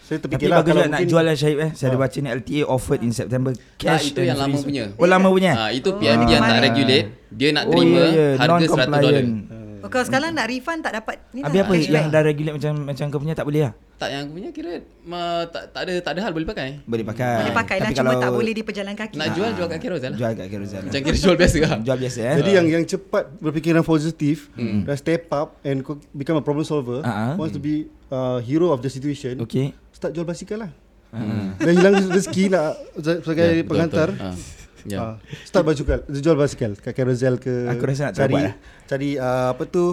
saya 0.00 0.18
Tapi 0.18 0.40
terfikirlah 0.40 0.58
bagus 0.58 0.70
kalau 0.70 0.82
juga 0.82 0.90
nak 0.90 1.02
jual 1.04 1.22
lah 1.22 1.34
Syahib 1.34 1.58
eh. 1.60 1.70
Saya 1.72 1.86
ada 1.88 1.98
baca 2.00 2.16
ni 2.16 2.28
LTA 2.32 2.60
offered 2.64 3.00
in 3.00 3.12
September 3.12 3.52
cash 3.76 4.10
itu 4.10 4.18
and 4.18 4.26
yang 4.26 4.38
lama 4.40 4.56
punya. 4.58 4.84
Oh 4.96 5.04
lama 5.04 5.28
punya. 5.28 5.52
Ah, 5.54 5.70
itu 5.70 5.86
PMD 5.92 6.26
yang 6.26 6.42
tak 6.42 6.58
regulate, 6.64 7.06
dia 7.28 7.48
nak 7.52 7.64
Oh, 7.64 7.76
terima 7.76 8.00
ya, 8.00 8.08
ya. 8.08 8.28
harga 8.34 8.66
100 8.88 9.57
kalau 9.88 10.04
sekarang 10.04 10.30
nak 10.30 10.46
refund 10.46 10.80
tak 10.80 10.92
dapat 10.94 11.20
ni 11.30 11.40
Habis 11.40 11.56
lah, 11.56 11.64
apa 11.64 11.72
yang 11.74 12.06
dah 12.08 12.22
regulate 12.22 12.54
macam 12.54 12.72
macam 12.84 13.04
kau 13.08 13.18
punya 13.18 13.34
tak 13.34 13.44
boleh 13.44 13.62
lah. 13.64 13.72
Tak 13.98 14.08
yang 14.08 14.22
aku 14.22 14.32
punya 14.32 14.50
kira 14.50 14.72
ma, 15.02 15.20
tak, 15.44 15.74
tak 15.74 15.80
ada 15.82 15.94
tak 15.98 16.12
ada 16.14 16.20
hal 16.22 16.30
boleh 16.30 16.46
pakai. 16.46 16.68
Boleh 16.84 17.02
pakai. 17.02 17.34
Boleh 17.40 17.56
pakai 17.56 17.76
lah 17.78 17.90
cuma 17.90 18.02
kalau 18.06 18.12
tak 18.20 18.30
boleh 18.30 18.52
di 18.52 18.62
pejalan 18.62 18.94
kaki. 18.94 19.16
Nak 19.16 19.28
jual 19.34 19.50
jual 19.52 19.66
kat 19.66 19.78
Carousel 19.78 20.10
lah. 20.10 20.18
jual 20.18 20.32
kat 20.32 20.46
Carousel. 20.48 20.82
Macam 20.86 21.00
kira 21.02 21.16
jual 21.18 21.36
biasa 21.36 21.56
lah. 21.58 21.78
jual 21.82 21.98
biasa 21.98 22.20
eh. 22.22 22.36
Jadi 22.38 22.50
yang 22.52 22.66
yang 22.68 22.84
cepat 22.84 23.24
berfikiran 23.36 23.82
positif 23.82 24.48
dan 24.54 24.94
step 24.94 25.26
up 25.28 25.58
and 25.62 25.82
co- 25.82 25.98
become 26.12 26.36
a 26.36 26.42
problem 26.42 26.62
solver 26.62 27.02
ah. 27.02 27.34
wants 27.34 27.50
to 27.50 27.58
be 27.58 27.74
uh, 28.08 28.38
hero 28.38 28.70
of 28.70 28.78
the 28.78 28.88
situation. 28.88 29.34
Okey. 29.40 29.74
Start 29.90 30.14
jual 30.14 30.22
basikal 30.22 30.62
lah. 30.62 30.70
Dah 31.56 31.72
hilang 31.72 31.94
rezeki 32.06 32.52
nak 32.52 32.76
sebagai 33.00 33.48
Ya, 33.48 33.54
betul, 33.56 33.66
pengantar. 33.66 34.08
betul. 34.12 34.28
Ah, 34.28 34.34
Ya. 34.86 34.98
Ah, 35.02 35.14
start 35.42 35.64
basikal, 35.66 35.98
jual 36.06 36.36
basikal 36.38 36.72
kat 36.78 36.94
Carousel 36.94 37.40
ke. 37.42 37.66
Aku 37.72 37.82
rasa 37.82 38.10
nak 38.10 38.14
cari 38.14 38.22
terbuat 38.30 38.44
lah. 38.46 38.54
cari 38.86 39.08
uh, 39.18 39.48
apa 39.56 39.62
tu 39.66 39.84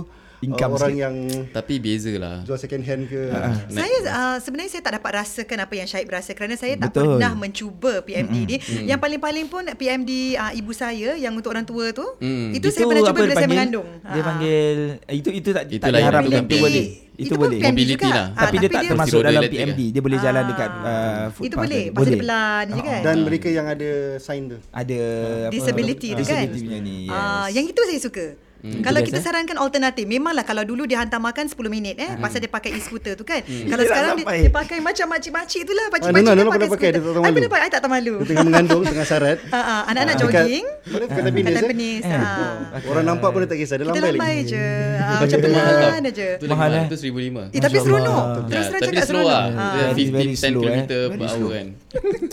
Income 0.46 0.70
uh, 0.70 0.78
orang 0.78 0.92
sikit. 0.92 1.04
yang 1.04 1.16
Tapi 1.50 1.74
beza 1.78 2.12
lah. 2.16 2.38
jual 2.42 2.58
second 2.58 2.82
hand 2.82 3.04
ke. 3.06 3.22
Saya 3.68 3.96
uh, 4.06 4.38
sebenarnya 4.38 4.72
saya 4.72 4.84
tak 4.84 4.94
dapat 4.96 5.12
rasakan 5.16 5.58
apa 5.60 5.74
yang 5.74 5.88
Syahib 5.88 6.10
rasa 6.10 6.32
kerana 6.32 6.54
saya 6.54 6.74
tak 6.76 6.90
Betul. 6.90 7.18
pernah 7.18 7.32
mencuba 7.34 7.94
PMD 8.02 8.36
ni. 8.46 8.56
Yang 8.86 9.00
paling-paling 9.00 9.46
pun 9.46 9.64
PMD 9.68 10.12
uh, 10.34 10.54
ibu 10.54 10.72
saya 10.72 11.16
yang 11.16 11.34
untuk 11.34 11.50
orang 11.50 11.64
tua 11.64 11.90
tu, 11.92 12.06
Mm. 12.18 12.54
itu, 12.54 12.68
saya 12.70 12.86
pernah 12.86 13.04
cuba 13.04 13.20
bila 13.20 13.34
saya 13.34 13.48
mengandung. 13.48 13.88
Dia 14.00 14.16
Ah. 14.16 14.26
panggil 14.26 14.78
eh, 15.02 15.16
itu 15.16 15.30
itu 15.32 15.50
tak 15.50 15.64
Itu 15.68 15.82
tak 15.82 15.90
itu 15.90 16.00
itu 16.00 16.30
PMD. 16.30 16.54
boleh. 16.60 16.88
Itu, 17.16 17.32
pun 17.32 17.48
boleh. 17.48 17.60
Mobility 17.62 17.96
juga. 17.96 18.12
lah. 18.12 18.28
Ah, 18.30 18.42
Tapi 18.44 18.56
dia 18.58 18.68
tak 18.68 18.76
dia- 18.78 18.92
termasuk 18.92 19.20
dalam 19.22 19.44
PMD. 19.46 19.82
Dia 19.90 20.02
boleh 20.02 20.20
jalan 20.20 20.36
Ah. 20.38 20.50
dekat 20.50 20.70
uh, 20.70 20.84
footpath. 21.32 21.46
Itu 21.46 21.56
boleh. 21.58 21.84
Pasal 21.90 22.06
dia 22.06 22.20
pelan 22.20 22.66
je 22.68 22.82
kan. 22.82 23.02
Dan 23.02 23.16
mereka 23.22 23.48
yang 23.50 23.66
ada 23.66 23.90
sign 24.18 24.42
tu. 24.46 24.58
Ada 24.70 25.00
apa, 25.42 25.54
Disability 25.54 26.08
tu 26.10 26.14
kan. 26.14 26.20
disability 26.22 26.60
punya 26.62 26.80
ni. 26.82 26.98
Yes. 27.06 27.16
Ah, 27.16 27.48
yang 27.50 27.66
itu 27.66 27.82
saya 27.82 28.00
suka. 28.02 28.26
Hmm. 28.66 28.82
Kalau 28.82 28.98
kita 29.00 29.14
best, 29.14 29.22
eh? 29.22 29.26
sarankan 29.28 29.58
alternatif 29.58 30.06
Memanglah 30.06 30.42
kalau 30.42 30.64
dulu 30.64 30.84
dia 30.84 30.98
hantar 30.98 31.20
makan 31.20 31.46
10 31.46 31.54
minit 31.68 31.96
eh 31.96 32.18
Pasal 32.18 32.42
dia 32.42 32.50
pakai 32.50 32.74
e-scooter 32.74 33.14
tu 33.14 33.22
kan 33.22 33.38
Kalau 33.40 33.78
Dia 33.78 33.86
sekarang 33.88 34.12
dia, 34.16 34.26
dia 34.26 34.50
pakai 34.52 34.78
macam 34.80 35.06
makcik-makcik 35.08 35.62
tu 35.62 35.72
lah 35.72 35.86
Ah, 35.86 35.92
Pakcik-pakcik 35.92 36.26
Nona, 36.26 36.34
kan 36.34 36.42
Nona 36.42 36.50
pernah 36.52 36.72
pakai, 36.72 36.90
dia 36.90 36.98
tak 36.98 37.06
tahu 37.06 37.14
I 37.14 37.22
malu. 37.22 37.36
pernah 37.36 37.52
pakai, 37.52 37.62
I 37.62 37.70
tak 37.70 37.80
tahu 37.80 37.92
malu 37.92 38.16
Dia 38.16 38.26
tengah 38.26 38.44
mengandung 38.44 38.82
tengah 38.84 39.06
sarat. 39.06 39.38
Ah, 39.52 39.62
ah, 39.62 39.82
Anak-anak 39.86 40.16
Dekat- 40.16 40.34
jogging 40.42 40.66
kata 40.66 41.06
Kat 41.06 41.22
penis 41.24 41.46
eh? 41.46 41.54
Tampines 41.56 42.04
ah. 42.08 42.82
Orang 42.84 43.06
nampak 43.06 43.30
pun 43.30 43.40
dia 43.40 43.50
tak 43.52 43.60
kisah, 43.60 43.76
dia 43.76 43.86
Kita 43.86 43.94
lambai 43.94 44.12
lambai 44.12 44.36
lagi. 44.36 44.50
je 44.50 44.66
ah, 45.06 45.20
Macam 45.22 45.38
pelan 45.38 46.02
aja 46.02 46.28
Itu 46.34 46.46
Mahal, 46.48 46.70
eh? 46.74 46.86
Itu 46.86 46.98
1005. 46.98 47.54
Eh 47.54 47.62
tapi 47.62 47.78
seronok 47.78 48.18
Allah. 48.18 48.44
Terus 48.46 48.66
terang 48.66 48.74
tapi 48.74 48.82
cakap 48.82 48.92
dia 48.92 49.04
slow 49.04 49.22
seronok 49.22 49.30
lah. 49.30 49.44
Ah. 49.46 49.74
Dia 49.76 49.84
Very, 49.86 50.02
50 50.02 50.16
very 50.16 50.32
10 50.32 50.42
slow, 50.42 50.62
km 50.62 50.74
eh. 50.74 50.86
per 50.86 51.02
Very 51.06 51.22
hour 51.22 51.30
slow. 51.32 51.50
kan. 51.52 51.68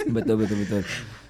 betul 0.09 0.35
betul 0.39 0.57
betul. 0.59 0.83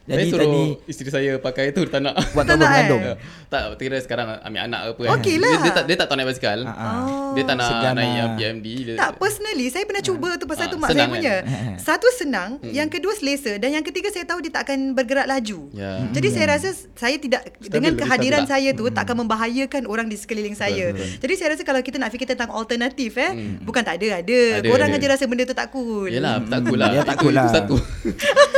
Saya 0.03 0.19
Jadi 0.19 0.29
suruh 0.29 0.43
tadi 0.43 0.63
isteri 0.85 1.11
saya 1.11 1.31
pakai 1.39 1.71
tu 1.71 1.87
tak 1.87 2.01
nak. 2.01 2.19
buat 2.29 2.43
Tak 2.43 2.57
nak, 2.57 2.67
mengandung. 2.67 3.03
eh? 3.05 3.17
tak 3.47 3.63
kira 3.77 3.97
sekarang 3.99 4.35
ambil 4.41 4.61
anak 4.63 4.81
apa 4.89 4.99
kan. 5.01 5.11
Okey 5.15 5.37
lah. 5.37 5.47
Dia, 5.49 5.59
dia, 5.61 5.73
tak 5.73 5.85
dia 5.85 5.95
tak 5.95 6.07
tahu 6.07 6.17
naik 6.17 6.29
basikal. 6.29 6.59
Ah, 6.65 6.75
ah. 6.75 7.33
Dia 7.33 7.43
tak 7.45 7.55
nak 7.55 7.69
Segan 7.69 7.93
naik 7.93 8.03
lah. 8.03 8.17
yang 8.17 8.31
PMD 8.35 8.67
dia. 8.83 8.95
Tak, 8.97 9.11
personally 9.17 9.67
saya 9.69 9.85
pernah 9.85 10.03
cuba 10.03 10.29
tu 10.35 10.45
pasal 10.45 10.65
Ah, 10.65 10.71
tu 10.71 10.77
mak 10.77 10.89
saya 10.89 10.97
senang 10.99 11.11
punya. 11.13 11.35
kan? 11.39 11.77
Satu 11.87 12.09
senang, 12.13 12.51
yang 12.67 12.89
kedua 12.89 13.13
selesa 13.13 13.53
dan 13.57 13.71
yang 13.71 13.85
ketiga 13.85 14.09
saya 14.09 14.25
tahu 14.25 14.41
dia 14.41 14.51
tak 14.51 14.63
akan 14.65 14.79
bergerak 14.93 15.27
laju. 15.29 15.71
Ya. 15.71 16.03
Jadi 16.11 16.29
saya 16.31 16.47
rasa 16.51 16.69
saya 16.93 17.17
tidak 17.17 17.41
dengan 17.63 17.93
lebih 17.93 18.03
kehadiran 18.03 18.43
stabil. 18.43 18.53
saya 18.59 18.71
tu 18.75 18.85
tak 18.89 19.03
akan 19.05 19.17
membahayakan 19.23 19.83
orang 19.85 20.07
di 20.07 20.17
sekeliling 20.17 20.55
saya. 20.55 20.91
Jadi 21.15 21.33
saya 21.33 21.55
rasa 21.55 21.63
kalau 21.63 21.79
kita 21.79 21.97
nak 21.97 22.11
fikir 22.11 22.27
tentang 22.27 22.51
alternatif 22.51 23.15
eh, 23.17 23.31
bukan 23.61 23.81
tak 23.81 23.97
ada, 23.97 24.19
ada. 24.19 24.41
Ada, 24.59 24.67
Korang 24.67 24.89
ada. 24.89 24.99
aja 24.99 25.07
rasa 25.09 25.25
benda 25.25 25.45
tu 25.45 25.55
tak 25.55 25.71
cool. 25.71 26.09
Yalah, 26.09 26.43
tak 26.43 26.61
cool 26.65 26.79
lah. 26.81 26.91
Ya, 26.91 27.01
tak 27.01 27.15
Itu- 27.15 27.23
cool 27.23 27.33
lah. 27.33 27.47
Satu. 27.49 27.77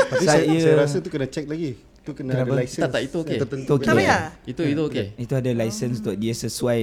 Tapi 0.07 0.25
saya, 0.25 0.41
Saya- 0.41 0.63
saya 0.63 0.77
rasa 0.79 0.97
tu 0.99 1.09
kena 1.09 1.27
check 1.35 1.51
lagi. 1.51 1.75
Tu 2.05 2.13
kena 2.13 2.37
Kenapa? 2.37 2.53
ada 2.53 2.61
license. 2.61 2.83
Tak, 2.85 2.91
tak, 2.93 3.03
itu 3.09 3.17
okey. 3.25 3.39
tertentu. 3.41 3.65
Itu 3.65 3.75
okey. 3.81 3.89
Tak 3.89 3.95
payah. 3.97 4.23
Itu 4.45 4.63
itu 4.69 4.83
okey. 4.93 5.07
Itu 5.17 5.33
ada 5.41 5.51
license 5.57 5.97
untuk 6.05 6.17
dia 6.21 6.35
sesuai 6.37 6.81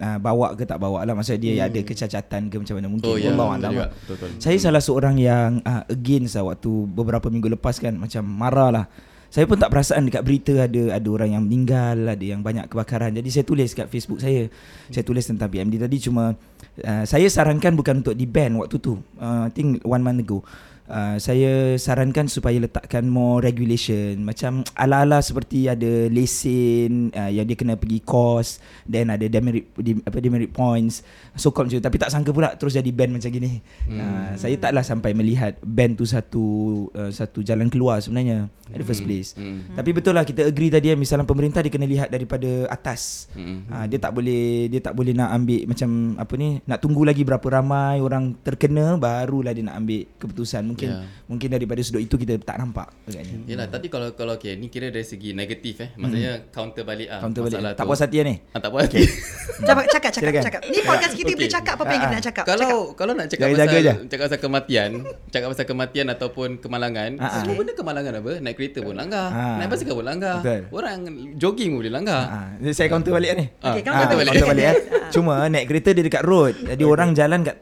uh, 0.00 0.18
bawa 0.18 0.56
ke 0.56 0.64
tak 0.64 0.80
bawa 0.80 1.04
lah. 1.04 1.12
Maksudnya 1.12 1.38
dia 1.38 1.54
ada 1.68 1.80
kecacatan 1.84 2.48
ke 2.48 2.56
macam 2.56 2.74
mana 2.80 2.88
mungkin. 2.88 3.12
Oh, 3.12 3.20
Allah 3.20 3.48
alam 3.60 3.72
lah. 3.76 3.88
Betul, 3.92 4.16
betul. 4.16 4.28
Saya 4.40 4.56
salah 4.56 4.80
seorang 4.80 5.20
yang 5.20 5.60
uh, 5.68 5.84
against 5.92 6.40
lah 6.40 6.48
waktu 6.48 6.72
beberapa 6.88 7.28
minggu 7.28 7.52
lepas 7.52 7.76
kan 7.76 7.92
macam 7.92 8.24
marah 8.24 8.70
lah. 8.72 8.86
Saya 9.28 9.50
pun 9.50 9.58
tak 9.58 9.68
perasan 9.68 10.06
dekat 10.08 10.22
berita 10.22 10.54
ada 10.64 10.96
ada 10.96 11.08
orang 11.10 11.34
yang 11.34 11.42
meninggal, 11.44 12.16
ada 12.16 12.24
yang 12.24 12.40
banyak 12.40 12.64
kebakaran. 12.70 13.12
Jadi 13.12 13.28
saya 13.34 13.44
tulis 13.44 13.68
kat 13.76 13.92
Facebook 13.92 14.22
saya. 14.22 14.48
Saya 14.88 15.04
tulis 15.04 15.28
tentang 15.28 15.52
PMD 15.52 15.76
tadi 15.76 16.00
cuma 16.00 16.32
uh, 16.80 17.04
saya 17.04 17.28
sarankan 17.28 17.76
bukan 17.76 18.00
untuk 18.00 18.16
di 18.16 18.24
ban 18.24 18.56
waktu 18.56 18.80
tu. 18.80 18.96
Uh, 19.20 19.44
I 19.44 19.52
think 19.52 19.84
one 19.84 20.00
month 20.00 20.24
ago. 20.24 20.40
Uh, 20.88 21.16
saya 21.20 21.76
sarankan 21.80 22.28
supaya 22.28 22.60
letakkan 22.60 23.06
more 23.08 23.40
regulation. 23.40 24.24
Macam 24.24 24.64
ala-ala 24.76 25.20
seperti 25.20 25.68
ada 25.68 26.08
lesen 26.08 27.12
uh, 27.14 27.30
yang 27.30 27.48
dia 27.48 27.56
kena 27.56 27.74
pergi 27.78 28.00
course 28.04 28.60
then 28.84 29.12
ada 29.12 29.24
demerit 29.28 29.68
di, 29.80 29.96
apa 30.04 30.18
demerit 30.20 30.52
points 30.52 31.04
so 31.36 31.50
called 31.50 31.68
macam 31.70 31.80
tu. 31.80 31.86
Tapi 31.86 31.98
tak 32.00 32.10
sangka 32.12 32.30
pula 32.32 32.52
terus 32.56 32.76
jadi 32.76 32.90
ban 32.92 33.12
macam 33.12 33.30
gini. 33.30 33.60
Hmm. 33.88 33.98
uh, 34.00 34.30
saya 34.36 34.56
taklah 34.60 34.84
sampai 34.84 35.12
melihat 35.16 35.56
ban 35.64 35.92
tu 35.96 36.04
satu 36.04 36.44
uh, 36.92 37.10
satu 37.12 37.40
jalan 37.40 37.68
keluar 37.68 38.00
sebenarnya 38.00 38.48
at 38.72 38.80
the 38.80 38.86
first 38.86 39.04
place. 39.04 39.36
Hmm. 39.36 39.76
tapi 39.76 39.92
betul 39.92 40.16
lah 40.16 40.24
kita 40.24 40.48
agree 40.48 40.72
tadi 40.72 40.88
misalnya 40.96 41.28
pemerintah 41.28 41.60
dia 41.60 41.72
kena 41.72 41.84
lihat 41.84 42.08
daripada 42.08 42.68
atas. 42.72 43.28
Hmm. 43.36 43.68
Ha, 43.68 43.84
dia 43.84 44.00
tak 44.00 44.16
boleh 44.16 44.72
dia 44.72 44.80
tak 44.80 44.96
boleh 44.96 45.12
nak 45.12 45.36
ambil 45.36 45.68
macam 45.68 46.16
apa 46.16 46.34
ni 46.40 46.48
nak 46.64 46.78
tunggu 46.80 47.02
lagi 47.04 47.22
berapa 47.26 47.44
ramai 47.44 48.00
orang 48.00 48.36
terkena 48.40 48.96
barulah 48.96 49.52
dia 49.52 49.64
nak 49.64 49.84
ambil 49.84 50.08
keputusan 50.16 50.73
mungkin 50.74 50.88
Ya. 50.90 51.06
mungkin 51.24 51.48
daripada 51.48 51.80
sudut 51.80 52.02
itu 52.02 52.16
kita 52.16 52.34
tak 52.36 52.58
nampak 52.58 52.90
agaknya 53.04 53.38
Yelah 53.46 53.66
tapi 53.66 53.86
kalau 53.86 54.10
kalau 54.12 54.34
okay, 54.34 54.54
ni 54.54 54.66
kira 54.66 54.88
dari 54.88 55.02
segi 55.02 55.30
negatif 55.30 55.78
eh. 55.78 55.94
Maksudnya 55.94 56.50
counter 56.50 56.82
balik 56.82 57.06
ah. 57.08 57.20
counter 57.20 57.40
balik 57.40 57.54
masalah 57.54 57.72
tak 57.72 57.78
tu. 57.78 57.88
puas 57.88 58.00
hati 58.00 58.16
lah 58.16 58.24
ni 58.24 58.36
Ah, 58.48 58.58
tak 58.58 58.70
puas 58.70 58.82
hati. 58.82 58.98
Cakap, 59.54 59.86
cakap, 59.86 60.10
cakap, 60.10 60.20
Silakan. 60.20 60.42
cakap. 60.42 60.60
Ni 60.66 60.78
podcast 60.82 61.14
kita 61.14 61.24
Okey. 61.24 61.36
boleh 61.36 61.52
cakap 61.52 61.74
apa 61.76 61.86
yang 61.86 62.02
kita 62.02 62.12
nak 62.12 62.24
cakap. 62.24 62.44
kalau 62.44 62.58
Cakap. 62.82 62.96
kalau 62.96 63.12
nak 63.14 63.26
cakap 63.28 63.44
Jaga-jaga 63.44 63.70
pasal 63.70 63.78
je. 63.78 63.92
cakap 64.04 64.24
pasal 64.24 64.40
kematian, 64.40 64.90
cakap 65.30 65.48
pasal 65.48 65.64
kematian 65.64 66.06
ataupun 66.08 66.48
kemalangan, 66.58 67.10
Ah, 67.14 67.24
ah. 67.24 67.30
semua 67.38 67.54
benda 67.54 67.72
kemalangan 67.72 68.12
apa? 68.16 68.32
Naik 68.40 68.54
kereta 68.54 68.78
pun 68.80 68.94
langgar, 68.94 69.26
Ah. 69.30 69.56
naik 69.56 69.68
basikal 69.70 69.94
pun 69.94 70.04
langgar. 70.04 70.36
Betul. 70.40 70.60
Orang 70.72 70.98
jogging 71.36 71.70
pun 71.70 71.78
boleh 71.80 71.94
langgar. 71.94 72.22
ha, 72.24 72.38
saya 72.68 72.88
counter 72.88 73.12
balik 73.12 73.30
ni 73.32 73.46
Ah, 73.56 73.70
Okey, 73.70 73.80
Ah, 73.80 73.84
counter 73.86 74.16
balik. 74.16 74.32
counter 74.32 74.48
balik 74.50 74.64
eh. 74.64 74.76
Cuma 75.14 75.34
naik 75.46 75.64
kereta 75.66 75.88
dia 75.92 76.02
dekat 76.02 76.22
road. 76.24 76.54
Jadi 76.64 76.82
orang 76.82 77.08
jalan 77.12 77.40
kat 77.42 77.56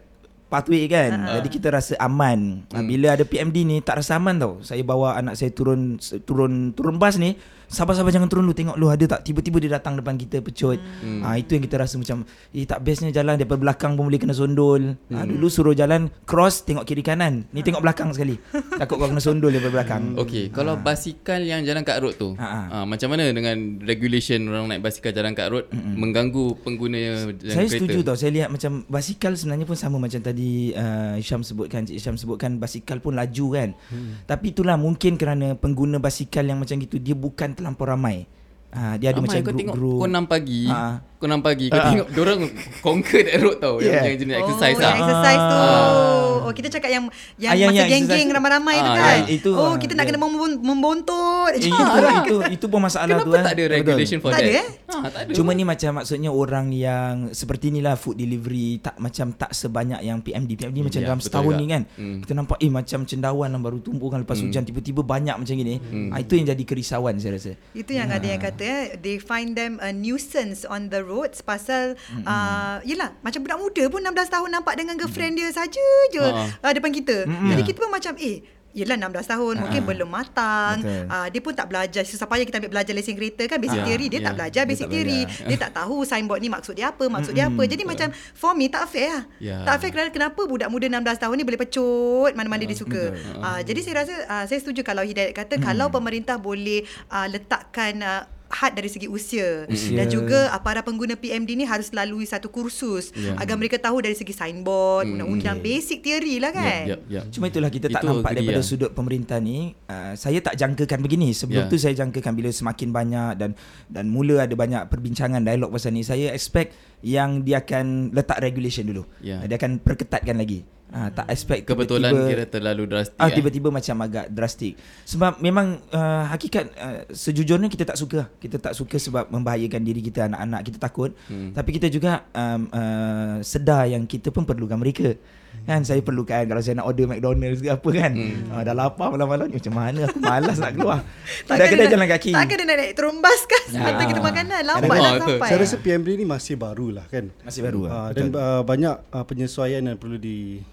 pathway 0.53 0.85
kan. 0.85 1.25
Jadi 1.41 1.49
kita 1.49 1.73
rasa 1.73 1.97
aman. 1.97 2.69
Hmm. 2.69 2.77
Ha, 2.77 2.85
bila 2.85 3.17
ada 3.17 3.25
PMD 3.25 3.65
ni 3.65 3.77
tak 3.81 4.05
rasa 4.05 4.21
aman 4.21 4.37
tau. 4.37 4.61
Saya 4.61 4.85
bawa 4.85 5.17
anak 5.17 5.41
saya 5.41 5.49
turun 5.49 5.97
turun 6.29 6.77
turun 6.77 7.01
bas 7.01 7.17
ni. 7.17 7.41
Sabar-sabar 7.73 8.13
jangan 8.13 8.29
turun 8.29 8.45
lu 8.45 8.53
tengok 8.53 8.77
lu 8.77 8.93
ada 8.93 9.05
tak 9.09 9.25
tiba-tiba 9.25 9.57
dia 9.59 9.71
datang 9.81 9.97
depan 9.97 10.21
kita 10.21 10.45
pecut. 10.45 10.77
Hmm. 11.01 11.25
Ha, 11.25 11.41
itu 11.41 11.57
yang 11.57 11.65
kita 11.65 11.81
rasa 11.81 11.97
macam 11.97 12.29
eh 12.53 12.69
tak 12.69 12.85
bestnya 12.85 13.09
jalan 13.09 13.41
daripada 13.41 13.65
belakang 13.65 13.97
pun 13.97 14.13
boleh 14.13 14.21
kena 14.21 14.37
sondol. 14.37 14.95
Hmm. 15.09 15.15
Ha, 15.17 15.25
dulu 15.25 15.49
suruh 15.49 15.73
jalan 15.73 16.13
cross 16.29 16.69
tengok 16.69 16.85
kiri 16.85 17.01
kanan. 17.01 17.49
Ni 17.57 17.65
tengok 17.65 17.81
belakang 17.81 18.13
sekali. 18.13 18.37
Takut 18.53 19.01
kau 19.01 19.09
kena 19.09 19.23
sondol 19.25 19.51
daripada 19.57 19.73
belakang. 19.81 20.03
Okey, 20.23 20.53
kalau 20.53 20.77
basikal 20.77 21.41
yang 21.41 21.65
jalan 21.65 21.81
kat 21.83 21.99
road 22.05 22.15
tu, 22.21 22.37
Ah, 22.37 22.45
ah. 22.45 22.65
ah, 22.81 22.85
macam 22.85 23.09
mana 23.17 23.33
dengan 23.33 23.81
regulation 23.81 24.45
orang 24.53 24.69
naik 24.69 24.85
basikal 24.85 25.13
jalan 25.17 25.33
kat 25.33 25.49
road 25.49 25.65
mengganggu 25.73 26.59
pengguna 26.61 26.99
jalan 26.99 27.39
Saya 27.41 27.67
kereta? 27.67 27.75
setuju 27.79 27.99
tau 28.05 28.17
Saya 28.19 28.31
lihat 28.35 28.49
macam 28.53 28.85
Basikal 28.91 29.33
sebenarnya 29.39 29.67
pun 29.69 29.79
sama 29.79 29.97
Macam 30.03 30.21
tadi 30.21 30.75
uh, 30.75 31.15
Isham 31.17 31.47
sebutkan 31.47 31.87
Cik 31.87 31.97
Isham 31.97 32.15
sebutkan 32.19 32.59
Basikal 32.59 32.99
pun 32.99 33.15
laju 33.15 33.47
kan 33.55 33.71
hmm. 33.73 34.27
Tapi 34.27 34.53
itulah 34.53 34.77
mungkin 34.77 35.15
kerana 35.17 35.55
Pengguna 35.55 36.03
basikal 36.03 36.43
yang 36.45 36.59
macam 36.61 36.77
gitu 36.83 36.99
Dia 36.99 37.15
bukan 37.15 37.55
terlampau 37.63 37.87
ramai. 37.87 38.27
Ha, 38.73 38.97
Dia 38.99 39.13
ada 39.15 39.21
Ramai 39.23 39.29
macam 39.31 39.39
kau 39.47 39.53
tengok 39.55 39.75
grup-grup 39.79 40.01
kau 40.03 40.09
6 40.11 40.27
pagi. 40.27 40.63
Ha. 40.67 40.81
Kau 41.23 41.31
6 41.31 41.39
pagi 41.41 41.67
Kau 41.69 41.79
tengok 41.79 42.09
Diorang 42.11 42.41
conquer 42.81 43.23
that 43.25 43.39
road 43.39 43.57
tau 43.57 43.79
Yeah. 43.79 43.95
Yang, 43.95 44.05
yang 44.05 44.19
jenis 44.21 44.35
exercise 44.37 44.75
oh, 44.75 44.81
lah 44.81 44.91
yang 44.91 44.99
exercise 45.01 45.43
tu. 45.43 45.57
Ah. 45.57 46.41
Oh, 46.43 46.53
kita 46.53 46.69
cakap 46.69 46.91
yang 46.91 47.05
yang 47.37 47.51
Ah, 47.51 47.57
yang- 47.57 47.71
masa 47.71 47.79
yang 47.79 47.89
geng-geng 47.89 48.11
exercise. 48.19 48.35
ramai-ramai 48.35 48.77
tu 48.77 48.83
Ah, 48.85 48.97
kan. 48.97 49.07
yang 49.17 49.27
itu, 49.31 49.51
oh, 49.53 49.63
ah, 49.65 49.75
kita 49.77 49.93
nak 49.93 49.99
dia- 50.01 50.11
kena 50.11 50.19
membon- 50.21 50.61
membontot. 50.61 51.51
Eh, 51.53 51.61
itu, 51.63 51.75
itu, 52.19 52.37
itu 52.53 52.67
pun 52.67 52.81
masalah 52.81 53.07
Kenapa 53.09 53.25
tu 53.25 53.31
eh. 53.31 53.39
tak 53.41 53.53
ada 53.53 53.63
Betul. 53.63 53.77
regulation 53.77 54.19
for 54.19 54.29
Tak 54.29 54.39
that? 54.39 54.45
ada, 54.45 54.59
eh? 54.59 54.67
Ha, 54.85 54.97
tak 55.09 55.21
ada 55.23 55.31
Cuma 55.33 55.51
ni 55.53 55.63
macam 55.63 55.91
maksudnya 55.95 56.31
orang 56.31 56.67
yang 56.71 57.13
seperti 57.31 57.71
inilah 57.71 57.95
food 57.95 58.17
delivery 58.17 58.77
tak 58.77 58.99
macam 58.99 59.31
tak 59.33 59.51
sebanyak 59.53 60.01
yang 60.03 60.19
PMD. 60.19 60.51
PMD 60.57 60.79
macam 60.83 61.01
Ya, 61.01 61.07
dalam 61.07 61.19
betul 61.19 61.29
setahun 61.31 61.47
juga. 61.49 61.61
ni 61.61 61.67
kan. 61.69 61.83
Hmm. 61.95 62.19
Kita 62.21 62.33
nampak 62.35 62.57
eh 62.59 62.71
macam 62.71 62.99
cendawan 63.03 63.49
yang 63.49 63.63
baru 63.63 63.79
tumbuh 63.79 64.09
kan 64.09 64.19
lepas 64.21 64.37
hujan 64.37 64.63
tiba-tiba 64.63 65.01
banyak 65.01 65.37
macam 65.37 65.55
gini. 65.55 65.79
Ah, 66.11 66.19
itu 66.19 66.35
yang 66.35 66.47
jadi 66.49 66.63
kerisauan 66.63 67.15
saya 67.17 67.33
rasa. 67.35 67.53
Itu 67.73 67.93
yang 67.93 68.09
ada 68.09 68.25
yang 68.25 68.41
kata 68.41 68.63
eh, 68.63 68.83
they 68.97 69.17
find 69.17 69.55
them 69.55 69.79
a 69.79 69.91
nuisance 69.91 70.65
on 70.65 70.89
the 70.89 71.01
roads 71.13 71.39
pasal 71.41 71.93
uh, 72.19 72.81
yelah 72.83 73.13
macam 73.21 73.41
budak 73.41 73.59
muda 73.59 73.85
pun 73.87 74.01
16 74.01 74.09
tahun 74.31 74.49
nampak 74.51 74.75
dengan 74.75 74.97
girlfriend 74.97 75.35
dia 75.35 75.49
saja 75.51 75.85
je 76.09 76.25
Ha. 76.25 76.49
uh, 76.59 76.73
depan 76.73 76.89
kita. 76.91 77.23
Jadi 77.29 77.63
kita 77.63 77.79
pun 77.79 77.93
macam 77.93 78.17
eh 78.19 78.41
Yelah 78.73 78.97
16 78.97 79.13
tahun 79.29 79.55
Mungkin 79.59 79.85
belum 79.85 80.09
matang. 80.09 80.81
Betul. 80.81 81.05
uh, 81.07 81.29
Dia 81.29 81.41
pun 81.41 81.53
tak 81.53 81.69
belajar. 81.69 82.03
Susah 82.03 82.25
payah 82.25 82.41
kita 82.43 82.57
ambil 82.57 82.73
belajar 82.73 82.97
lesen 82.97 83.13
kereta 83.13 83.45
kan? 83.45 83.61
Basic 83.61 83.77
Ya, 83.77 83.85
theory 83.85 84.07
Dia 84.09 84.17
ya. 84.17 84.25
tak 84.25 84.35
belajar 84.35 84.63
Dia 84.63 84.71
basic 84.71 84.81
tak 84.83 84.93
theory. 84.97 85.21
belajar. 85.23 85.45
Dia 85.45 85.57
tak 85.61 85.71
tahu 85.77 85.97
signboard 86.03 86.41
ni 86.41 86.49
maksud 86.49 86.73
dia 86.73 86.89
apa 86.89 87.05
Maksud 87.05 87.33
dia 87.35 87.45
apa. 87.47 87.63
Jadi 87.63 87.83
macam 87.85 88.09
For 88.33 88.57
me 88.57 88.67
tak 88.67 88.89
fair 88.89 89.13
lah. 89.13 89.23
Ya. 89.39 89.61
Tak 89.61 89.77
fair 89.77 89.91
kerana 89.93 90.09
kenapa 90.09 90.41
Budak 90.43 90.73
muda 90.73 90.89
16 90.89 91.05
tahun 91.21 91.35
ni 91.37 91.45
Boleh 91.45 91.61
pecut 91.61 92.33
Mana-mana 92.33 92.65
dia 92.65 92.73
suka. 92.75 93.03
uh, 93.37 93.61
Jadi 93.61 93.81
saya 93.83 93.95
rasa 93.99 94.15
uh, 94.25 94.45
Saya 94.47 94.59
setuju 94.59 94.81
kalau 94.81 95.05
Hidayat 95.05 95.37
kata 95.37 95.61
Kalau 95.61 95.93
pemerintah 95.93 96.41
boleh 96.41 96.81
uh, 97.09 97.29
Letakkan 97.29 98.01
uh, 98.01 98.25
had 98.53 98.73
dari 98.73 98.87
segi 98.87 99.09
usia, 99.09 99.65
Usia. 99.67 99.97
dan 99.97 100.07
juga 100.07 100.47
uh, 100.49 100.61
para 100.61 100.81
pengguna 100.81 101.15
PMD 101.15 101.55
ni 101.55 101.65
harus 101.65 101.89
lalui 101.91 102.23
satu 102.23 102.47
kursus 102.47 103.09
Ya. 103.13 103.33
agar 103.35 103.57
mereka 103.57 103.77
tahu 103.77 103.99
dari 103.99 104.13
segi 104.13 104.31
signboard, 104.31 105.05
Hmm, 105.05 105.13
undang-undang 105.19 105.59
basic 105.59 106.01
theory 106.01 106.37
lah 106.37 106.53
kan. 106.53 106.85
Ya, 106.85 106.97
ya, 107.03 107.21
ya. 107.21 107.23
Cuma 107.27 107.49
itulah 107.49 107.69
kita 107.69 107.89
tak 107.89 107.99
Itu 107.99 108.09
nampak 108.09 108.29
agree 108.29 108.45
daripada 108.45 108.61
lah. 108.61 108.67
sudut 108.67 108.91
pemerintah 108.91 109.39
ni 109.39 109.59
uh, 109.85 110.13
saya 110.15 110.39
tak 110.39 110.55
jangkakan 110.55 111.01
begini 111.01 111.33
sebelum 111.33 111.65
Ya. 111.65 111.67
tu 111.67 111.77
saya 111.77 111.97
jangkakan 111.97 112.33
bila 112.33 112.49
semakin 112.49 112.89
banyak 112.91 113.31
dan 113.35 113.51
dan 113.87 114.05
mula 114.07 114.43
ada 114.43 114.53
banyak 114.53 114.85
perbincangan 114.87 115.41
dialog 115.41 115.71
pasal 115.71 115.91
ni 115.91 116.03
saya 116.03 116.31
expect 116.31 116.73
yang 117.01 117.41
dia 117.41 117.59
akan 117.59 118.13
letak 118.13 118.39
regulation 118.39 118.85
dulu 118.85 119.09
Ya. 119.19 119.41
dia 119.41 119.57
akan 119.57 119.81
perketatkan 119.81 120.37
lagi 120.37 120.63
uh, 120.93 121.09
tak 121.11 121.27
expect 121.27 121.65
Kebetulan 121.65 122.13
tiba-tiba- 122.13 122.31
kira 122.31 122.45
terlalu 122.47 122.83
drastik 122.87 123.17
Ah 123.17 123.27
eh. 123.27 123.35
tiba-tiba 123.35 123.69
macam 123.69 123.97
agak 124.01 124.27
drastik. 124.29 124.75
Sebab 125.03 125.33
memang 125.39 125.81
uh, 125.89 126.25
hakikat 126.29 126.65
uh, 126.75 127.01
sejujurnya 127.09 127.67
kita 127.67 127.85
tak 127.85 127.97
suka. 127.97 128.29
Kita 128.37 128.57
tak 128.59 128.73
suka 128.73 128.97
sebab 128.97 129.29
membahayakan 129.29 129.81
diri 129.81 130.01
kita 130.01 130.27
anak-anak 130.27 130.61
kita 130.63 130.79
takut. 130.79 131.11
Hmm. 131.27 131.51
Tapi 131.53 131.71
kita 131.73 131.89
juga 131.89 132.23
um, 132.31 132.69
uh, 132.69 133.37
sedar 133.41 133.87
yang 133.87 134.05
kita 134.05 134.29
pun 134.29 134.45
perlukan 134.45 134.77
mereka. 134.77 135.17
Kan 135.63 135.85
saya 135.85 136.01
perlukan 136.01 136.43
kalau 136.43 136.59
saya 136.59 136.75
nak 136.75 136.89
order 136.89 137.07
McDonald's 137.07 137.61
ke 137.61 137.69
apa 137.69 137.89
kan. 137.93 138.13
Hmm. 138.13 138.51
Uh, 138.51 138.63
dah 138.63 138.75
lapar 138.75 139.09
malam-malam 139.09 139.47
ni 139.47 139.61
macam 139.61 139.75
mana 139.75 140.01
aku 140.05 140.19
malas 140.19 140.57
nak 140.59 140.73
keluar. 140.73 140.99
Kedai-kedai 141.47 141.77
dia 141.79 141.93
jalan 141.93 142.01
nak- 142.03 142.13
kaki. 142.19 142.33
Takkan 142.33 142.57
dia 142.57 142.67
nak 142.67 142.77
naik 142.79 142.93
terumbas 142.95 143.41
kan 143.45 143.61
Ya. 143.73 144.05
kita 144.05 144.21
makanan 144.21 144.61
Lambat 144.63 144.85
nak 144.85 144.93
Oh, 144.93 145.15
betul. 145.15 145.37
sampai 145.39 145.49
Saya 145.49 145.59
rasa 145.61 145.77
PMD 145.79 146.09
ni 146.13 146.25
masih 146.25 146.55
baru 146.57 146.87
lah 146.91 147.05
kan. 147.07 147.25
Masih 147.41 147.61
baru 147.63 147.81
lah. 147.85 147.91
Uh, 147.93 148.09
dan 148.11 148.25
uh, 148.33 148.63
banyak 148.63 148.97
uh, 149.09 149.25
penyesuaian 149.25 149.83
yang 149.83 149.97
perlu 149.97 150.19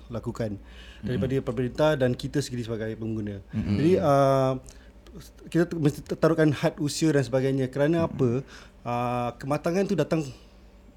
dilakukan 0.10 0.58
daripada 1.00 1.34
pemerintah 1.40 1.92
dan 1.96 2.12
kita 2.12 2.38
sendiri 2.40 2.66
sebagai 2.66 2.92
pengguna. 2.94 3.40
Jadi 3.54 3.92
uh, 3.96 4.54
kita 5.48 5.70
mesti 5.72 6.02
taruhkan 6.12 6.50
had 6.52 6.76
usia 6.78 7.10
dan 7.10 7.22
sebagainya. 7.22 7.66
Kerana 7.68 8.06
apa? 8.06 8.42
Uh, 8.80 9.30
kematangan 9.38 9.86
tu 9.86 9.94
datang 9.94 10.22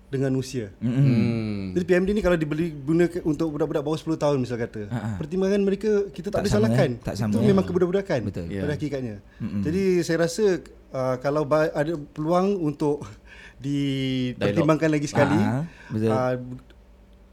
dengan 0.08 0.28
usia. 0.34 0.68
Hmm. 0.76 1.72
Jadi 1.72 1.84
PMD 1.86 2.08
ni 2.10 2.20
kalau 2.20 2.36
dibeli 2.36 2.68
guna 2.70 3.08
untuk 3.22 3.48
budak-budak 3.50 3.80
bawah 3.80 3.96
10 3.96 4.12
tahun 4.14 4.36
misal 4.38 4.60
kata. 4.60 4.82
Ha-ha. 4.86 5.16
Pertimbangan 5.16 5.60
mereka 5.62 5.88
kita 6.10 6.28
tak, 6.28 6.40
Tak 6.40 6.40
boleh 6.42 6.52
sama, 6.52 6.66
salahkan. 6.68 6.90
eh? 6.90 7.00
Tak 7.00 7.14
sama, 7.16 7.32
Itu 7.32 7.38
eh? 7.38 7.48
memang 7.48 7.64
kebudak-budakan 7.64 8.20
Betul. 8.22 8.44
Ya. 8.46 8.60
pada 8.60 8.72
hakikatnya. 8.76 9.16
Jadi 9.64 9.82
saya 10.02 10.18
rasa 10.20 10.44
uh, 10.92 11.16
kalau 11.16 11.48
ba- 11.48 11.72
ada 11.72 11.96
peluang 12.12 12.60
untuk 12.60 13.00
dipertimbangkan 13.64 14.90
lagi 14.90 15.06
sekali 15.06 15.38
Ah, 15.38 15.64
betul. 15.88 16.10
uh, 16.10 16.34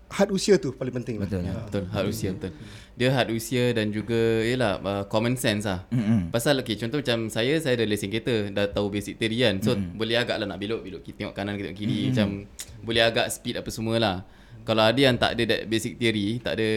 had 0.10 0.30
usia 0.34 0.58
tu 0.58 0.74
paling 0.74 0.91
penting 0.91 1.22
Betul. 1.22 1.45
lah. 1.45 1.54
Ya, 1.54 1.56
betul 1.63 1.84
had 1.93 2.06
usia 2.10 2.30
betul. 2.34 2.52
Dia 3.00 3.10
had 3.13 3.30
usia 3.32 3.63
dan 3.72 3.93
juga 3.93 4.43
yalah 4.43 4.82
uh, 4.82 5.04
common 5.08 5.38
sense 5.39 5.63
lah. 5.63 5.86
Mm-mm. 5.93 6.34
Pasal 6.34 6.60
okay, 6.60 6.76
contoh 6.76 7.00
macam 7.00 7.32
saya 7.32 7.56
saya 7.62 7.80
ada 7.80 7.86
lesen 7.88 8.12
kereta, 8.12 8.52
dah 8.52 8.67
tahu 8.67 8.91
basic 8.91 9.22
theory 9.22 9.45
kan. 9.45 9.62
So 9.63 9.78
mm. 9.78 9.95
boleh 9.95 10.19
agak 10.19 10.36
lah 10.41 10.50
nak 10.50 10.60
belok, 10.60 10.82
belok 10.84 11.02
kiri 11.06 11.15
tengok 11.24 11.34
kanan 11.38 11.56
tengok 11.56 11.78
kiri 11.78 11.98
mm. 11.98 12.06
macam 12.12 12.28
boleh 12.84 13.02
agak 13.06 13.32
speed 13.32 13.56
apa 13.62 13.69
semua 13.72 13.95
lah. 14.02 14.17
Kalau 14.67 14.84
ada 14.86 15.00
yang 15.00 15.15
tak 15.15 15.34
ada 15.34 15.43
that 15.56 15.62
basic 15.65 15.95
theory, 15.98 16.43
tak 16.43 16.60
ada 16.60 16.69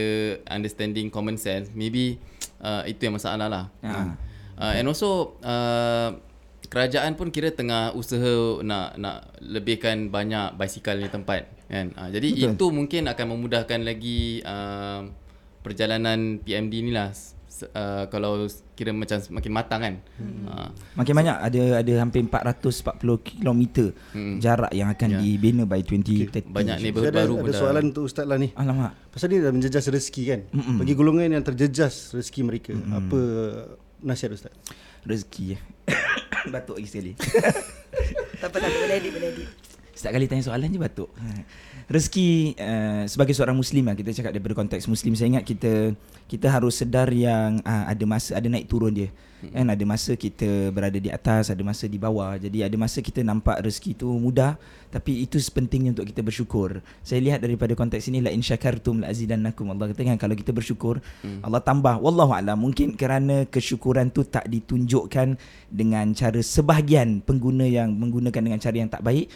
understanding 0.48 1.10
common 1.10 1.36
sense, 1.36 1.68
maybe 1.74 2.16
uh, 2.62 2.86
itu 2.86 3.04
yang 3.04 3.18
masalah 3.18 3.50
lah. 3.50 3.64
Ha. 3.82 4.16
Uh, 4.56 4.72
and 4.78 4.86
also 4.86 5.36
uh, 5.42 6.14
kerajaan 6.72 7.12
pun 7.14 7.28
kira 7.28 7.52
tengah 7.52 7.92
usaha 7.92 8.32
nak 8.62 8.96
nak 8.96 9.16
lebihkan 9.38 10.08
banyak 10.08 10.56
basikal 10.56 10.96
ni 10.96 11.06
tempat 11.06 11.44
kan. 11.66 11.92
Uh, 11.92 12.08
jadi 12.08 12.28
Betul. 12.32 12.48
itu 12.50 12.66
mungkin 12.72 13.02
akan 13.06 13.26
memudahkan 13.28 13.80
lagi 13.82 14.40
uh, 14.42 15.04
perjalanan 15.60 16.40
PMD 16.40 16.74
ni 16.80 16.90
lah. 16.90 17.12
Uh, 17.62 18.08
kalau 18.08 18.48
kira 18.74 18.90
macam 18.90 19.20
semakin 19.20 19.52
matang 19.52 19.80
kan. 19.80 19.94
Hmm. 20.16 20.48
Uh, 20.48 20.68
Makin 20.96 21.14
banyak 21.14 21.36
ada 21.38 21.62
ada 21.78 21.92
hampir 21.94 22.24
440 22.24 22.98
km 23.22 23.60
Hmm. 24.10 24.40
jarak 24.40 24.72
yang 24.72 24.88
akan 24.88 25.08
Ya. 25.12 25.18
dibina 25.20 25.62
by 25.62 25.84
2030. 25.84 26.48
banyak 26.48 26.74
Saya 26.74 26.82
neighborhood 26.82 27.12
ada, 27.12 27.20
baru 27.22 27.34
ada 27.36 27.44
dah. 27.46 27.60
soalan 27.60 27.84
untuk 27.86 28.08
ustaz 28.08 28.24
lah 28.24 28.34
ni. 28.34 28.50
Alamak. 28.56 28.96
Pasal 29.12 29.28
ni 29.28 29.38
dah 29.38 29.52
menjejas 29.52 29.84
rezeki 29.86 30.22
kan. 30.26 30.40
Mm-mm. 30.50 30.76
Bagi 30.80 30.92
golongan 30.96 31.28
yang 31.30 31.44
terjejas 31.44 32.10
rezeki 32.10 32.40
mereka, 32.42 32.72
Mm-mm. 32.72 32.98
apa 32.98 33.20
nasihat 34.00 34.32
ustaz? 34.32 34.50
Rezeki. 35.04 35.60
Batuk 36.50 36.80
lagi 36.80 36.88
sekali. 36.90 37.12
Tak 38.42 38.50
apa 38.50 38.56
tak 38.58 38.66
apa 38.66 38.78
Boleh 38.82 38.96
edit 38.98 39.10
boleh 39.14 39.30
edit 39.30 39.71
Setiap 39.92 40.12
kali 40.16 40.24
tanya 40.24 40.44
soalan 40.44 40.72
je 40.72 40.80
batuk. 40.80 41.10
Rezeki 41.92 42.56
uh, 42.56 43.04
sebagai 43.04 43.36
seorang 43.36 43.56
muslim 43.58 43.84
lah 43.84 43.96
kita 43.98 44.16
cakap 44.16 44.32
daripada 44.32 44.56
konteks 44.56 44.88
muslim 44.88 45.12
saya 45.12 45.36
ingat 45.36 45.44
kita 45.44 45.92
kita 46.24 46.46
harus 46.48 46.80
sedar 46.80 47.12
yang 47.12 47.60
uh, 47.60 47.84
ada 47.84 48.04
masa 48.08 48.40
ada 48.40 48.48
naik 48.48 48.68
turun 48.70 48.96
dia. 48.96 49.12
Kan 49.42 49.66
ada 49.74 49.82
masa 49.82 50.14
kita 50.14 50.70
berada 50.70 50.94
di 50.94 51.10
atas, 51.10 51.50
ada 51.50 51.58
masa 51.66 51.90
di 51.90 51.98
bawah. 51.98 52.38
Jadi 52.38 52.62
ada 52.62 52.76
masa 52.78 53.02
kita 53.02 53.26
nampak 53.26 53.58
rezeki 53.66 53.98
tu 53.98 54.06
mudah 54.14 54.54
tapi 54.94 55.26
itu 55.26 55.42
sepentingnya 55.42 55.98
untuk 55.98 56.06
kita 56.06 56.22
bersyukur. 56.22 56.78
Saya 57.02 57.18
lihat 57.18 57.42
daripada 57.42 57.74
konteks 57.74 58.06
ini 58.06 58.22
la 58.22 58.30
in 58.30 58.38
syakartum 58.38 59.02
la 59.02 59.10
azidannakum. 59.10 59.74
Allah 59.74 59.90
kata 59.90 60.06
kan 60.06 60.16
kalau 60.16 60.38
kita 60.38 60.54
bersyukur 60.54 61.02
Allah 61.42 61.58
tambah. 61.58 61.98
Wallahu 61.98 62.30
a'lam 62.30 62.54
mungkin 62.54 62.94
kerana 62.94 63.44
kesyukuran 63.50 64.14
tu 64.14 64.22
tak 64.22 64.46
ditunjukkan 64.46 65.34
dengan 65.68 66.06
cara 66.14 66.38
sebahagian 66.38 67.26
pengguna 67.26 67.66
yang 67.66 67.90
menggunakan 67.98 68.40
dengan 68.46 68.62
cara 68.62 68.76
yang 68.78 68.88
tak 68.94 69.02
baik 69.02 69.26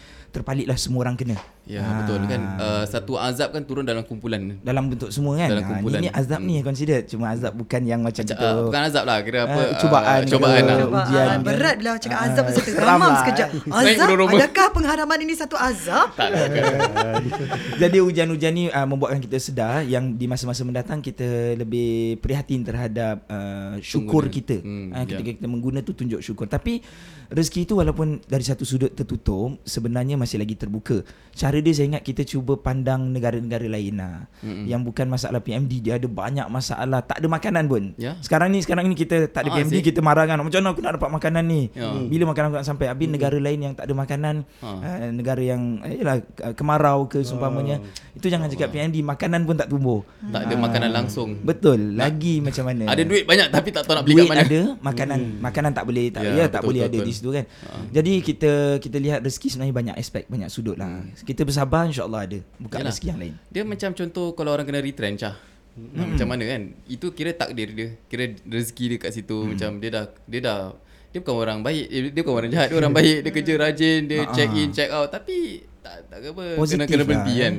terpalitlah 0.47 0.79
semua 0.79 1.03
orang 1.03 1.19
kena. 1.19 1.35
Ya 1.67 1.79
Ah. 1.79 1.99
betul 1.99 2.23
kan 2.25 2.41
uh, 2.55 2.83
Satu 2.83 3.13
azab 3.15 3.51
kan 3.51 3.61
turun 3.61 3.83
dalam 3.83 4.01
kumpulan 4.01 4.55
dalam 4.57 4.87
bentuk 4.87 5.09
semua 5.09 5.35
kan. 5.35 5.49
Dalam 5.49 5.61
Ha, 5.61 5.69
kumpulan. 5.75 5.99
ni, 5.99 6.07
ni 6.07 6.09
azab 6.09 6.39
ni 6.41 6.55
consider 6.61 7.03
cuma 7.03 7.29
azab 7.29 7.51
bukan 7.53 7.81
yang 7.83 7.99
macam 7.99 8.23
Macam, 8.23 8.33
kita 8.33 8.47
uh, 8.49 8.63
Bukan 8.65 8.81
azab 8.81 9.03
lah 9.03 9.17
Kira 9.19 9.39
apa 9.43 9.51
Ah, 9.51 9.75
cubaan 9.75 10.17
uh, 10.17 10.25
Cobaan 10.25 10.55
ke, 10.55 10.63
lah 10.63 10.75
Cubaan. 10.79 11.03
ujian 11.03 11.19
Ah, 11.19 11.27
kan? 11.29 11.39
berat 11.43 11.75
bila 11.75 11.89
cakap 11.97 12.15
Ah, 12.15 12.25
azab 12.29 12.43
tu. 12.47 12.61
seram 12.63 12.87
Ramam 12.87 13.03
lah, 13.05 13.19
sekejap. 13.21 13.49
Azab? 13.67 14.07
Adakah 14.31 14.67
pengharaman 14.71 15.19
ini 15.21 15.33
satu 15.33 15.55
azab? 15.55 16.07
Tak 16.13 16.27
lah 16.29 16.47
Jadi 17.81 17.97
hujan-hujan 17.99 18.51
ni 18.51 18.63
uh, 18.67 18.85
membuatkan 18.85 19.19
kita 19.19 19.37
sedar 19.37 19.83
yang 19.83 20.13
di 20.13 20.25
masa-masa 20.25 20.63
mendatang 20.63 20.99
kita 20.99 21.27
lebih 21.53 21.87
prihatin 22.17 22.63
terhadap 22.63 23.27
uh, 23.27 23.75
syukur 23.79 24.23
Pengguna. 24.23 24.31
kita. 24.33 24.55
Hmm, 24.57 24.75
Hmm, 24.77 24.93
uh, 24.93 25.03
ketika 25.05 25.21
ya. 25.25 25.35
kita 25.35 25.47
mengguna 25.47 25.79
tu 25.81 25.91
tunjuk 25.91 26.21
syukur. 26.21 26.45
Tapi 26.45 26.79
rezeki 27.27 27.65
itu 27.65 27.73
walaupun 27.73 28.21
dari 28.23 28.39
satu 28.41 28.61
sudut 28.61 28.87
tertutup 28.89 29.17
sebenarnya 29.63 30.15
masih 30.15 30.37
lagi 30.37 30.53
terbuka. 30.53 31.01
Cara 31.33 31.56
dia 31.59 31.73
saya 31.73 31.87
ingat 31.87 32.03
kita 32.03 32.21
cuba 32.21 32.55
pandang 32.55 33.09
negara-negara 33.09 33.65
lain 33.65 33.95
lah. 33.95 34.25
Mm-mm. 34.39 34.65
Yang 34.65 34.81
bukan 34.83 35.05
masalah 35.07 35.39
PMD 35.39 35.73
dia 35.79 35.95
ada 35.95 36.05
banyak 36.05 36.47
masalah 36.47 36.99
tak 37.01 37.17
ada 37.17 37.27
makanan 37.27 37.65
pun. 37.65 37.83
Ya. 37.95 38.15
Sekarang 38.19 38.49
ni 38.49 38.59
sekarang 38.59 38.85
ni 38.85 38.93
kita 38.93 39.27
tak 39.27 39.43
ada 39.43 39.49
Ah, 39.49 39.55
PMD 39.57 39.75
sih. 39.75 39.85
kita 39.85 39.99
marah 39.99 40.23
kan 40.23 40.37
macam 40.37 40.53
mana 40.55 40.69
aku 40.69 40.81
nak 40.81 40.93
dapat 40.95 41.09
makanan 41.11 41.43
ni. 41.43 41.61
Ya. 41.71 41.89
Bila 41.93 42.23
makanan 42.27 42.47
aku 42.47 42.57
nak 42.57 42.67
sampai 42.67 42.85
habis 42.87 43.07
negara 43.07 43.37
lain 43.37 43.59
yang 43.61 43.73
tak 43.73 43.85
ada 43.85 43.93
makanan 43.93 44.35
Ha. 44.57 44.69
uh, 44.69 45.09
negara 45.09 45.39
yang 45.39 45.81
eh, 45.81 45.97
yalah 45.97 46.17
uh, 46.41 46.53
kemarau 46.53 47.05
ke 47.05 47.21
seumpamanya 47.21 47.79
itu 48.11 48.27
jangan 48.27 48.47
cakap 48.47 48.69
PMD 48.69 48.99
makanan 49.01 49.43
pun 49.43 49.53
tak 49.53 49.67
tumbuh. 49.67 50.01
Tak 50.27 50.43
ada 50.43 50.55
makanan 50.55 50.89
langsung 50.91 51.39
Betul. 51.39 51.93
Lagi 51.93 52.39
macam 52.39 52.65
mana? 52.65 52.87
Ada 52.87 53.01
duit 53.01 53.23
banyak 53.23 53.47
Tapi 53.47 53.69
tak 53.69 53.83
tahu 53.83 53.93
nak 53.93 54.03
beli 54.03 54.15
duit 54.15 54.25
kat 54.25 54.31
mana 54.31 54.43
ada, 54.43 54.61
makanan 54.79 55.19
makanan 55.39 55.71
tak 55.71 55.85
boleh 55.85 56.05
tak 56.09 56.21
Ya, 56.21 56.31
ya, 56.33 56.45
tak 56.47 56.61
boleh 56.61 56.83
betul, 56.83 56.89
ada 56.89 56.97
betul. 56.97 57.07
di 57.07 57.13
situ 57.13 57.29
kan. 57.31 57.45
Jadi 57.89 58.13
kita 58.19 58.51
kita 58.77 58.97
lihat 58.97 59.19
rezeki 59.21 59.47
sebenarnya 59.47 59.75
banyak 59.75 59.95
aspek, 59.95 60.23
banyak 60.27 60.49
sudut 60.49 60.75
lah. 60.75 60.91
Kita 61.17 61.46
bersabar 61.47 61.87
insya-Allah 61.87 62.21
ada. 62.21 62.39
Bukan 62.57 62.77
Yalah. 62.77 62.91
rezeki 62.91 63.07
yang 63.07 63.19
lain. 63.19 63.33
Dia 63.47 63.63
macam 63.63 63.89
contoh 63.91 64.35
Kalau 64.35 64.51
orang 64.51 64.67
kena 64.67 64.79
retrench 64.79 65.23
lah. 65.23 65.35
Hmm. 65.73 66.11
Macam 66.11 66.27
mana 66.27 66.43
kan? 66.43 66.61
Itu 66.85 67.15
kira 67.15 67.31
takdir 67.31 67.69
dia. 67.71 67.89
Kira 68.05 68.27
rezeki 68.43 68.83
dia 68.91 68.97
kat 68.99 69.11
situ. 69.13 69.37
Hmm. 69.37 69.55
Macam 69.55 69.69
dia 69.77 69.89
dah 69.89 70.05
Dia 70.25 70.39
dah 70.43 70.59
Dia 71.07 71.19
bukan 71.21 71.35
orang 71.37 71.59
baik. 71.61 71.85
Dia, 71.87 71.99
dia 72.11 72.21
bukan 72.21 72.35
orang 72.35 72.51
jahat. 72.51 72.67
Dia 72.67 72.77
orang 72.77 72.93
baik. 72.99 73.17
Dia 73.21 73.31
kerja 73.31 73.53
rajin. 73.55 73.99
Dia 74.05 74.17
Ah, 74.19 74.33
check 74.35 74.51
in 74.51 74.69
check 74.69 74.89
out. 74.89 75.07
Tapi 75.07 75.37
Tak 75.79 75.95
tak 76.11 76.17
apa. 76.27 76.45
Positif 76.55 76.75
Kena 76.75 76.85
kena 76.85 76.97
lah, 76.99 77.07
berhenti 77.07 77.33
eh. 77.33 77.39
kan? 77.39 77.55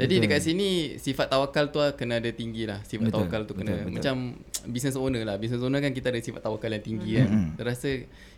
Jadi 0.00 0.14
dekat 0.16 0.40
sini 0.40 0.68
Sifat 0.96 1.28
tawakal 1.28 1.68
tu 1.68 1.76
lah 1.76 1.92
Kena 1.92 2.16
ada 2.16 2.30
tinggi 2.32 2.64
lah. 2.64 2.80
Sifat 2.82 3.12
Betul, 3.12 3.20
tawakal 3.20 3.40
tu 3.44 3.52
kena 3.52 3.68
betul, 3.70 3.84
betul. 3.84 3.94
Macam 4.00 4.16
Business 4.66 4.96
owner 4.96 5.24
lah. 5.24 5.36
Business 5.36 5.62
owner 5.62 5.80
kan 5.80 5.92
kita 5.92 6.12
ada 6.12 6.20
sifat 6.20 6.42
tawakal 6.42 6.68
yang 6.68 6.84
tinggi 6.84 7.10
kan. 7.16 7.28
Saya 7.56 7.64
rasa 7.64 7.90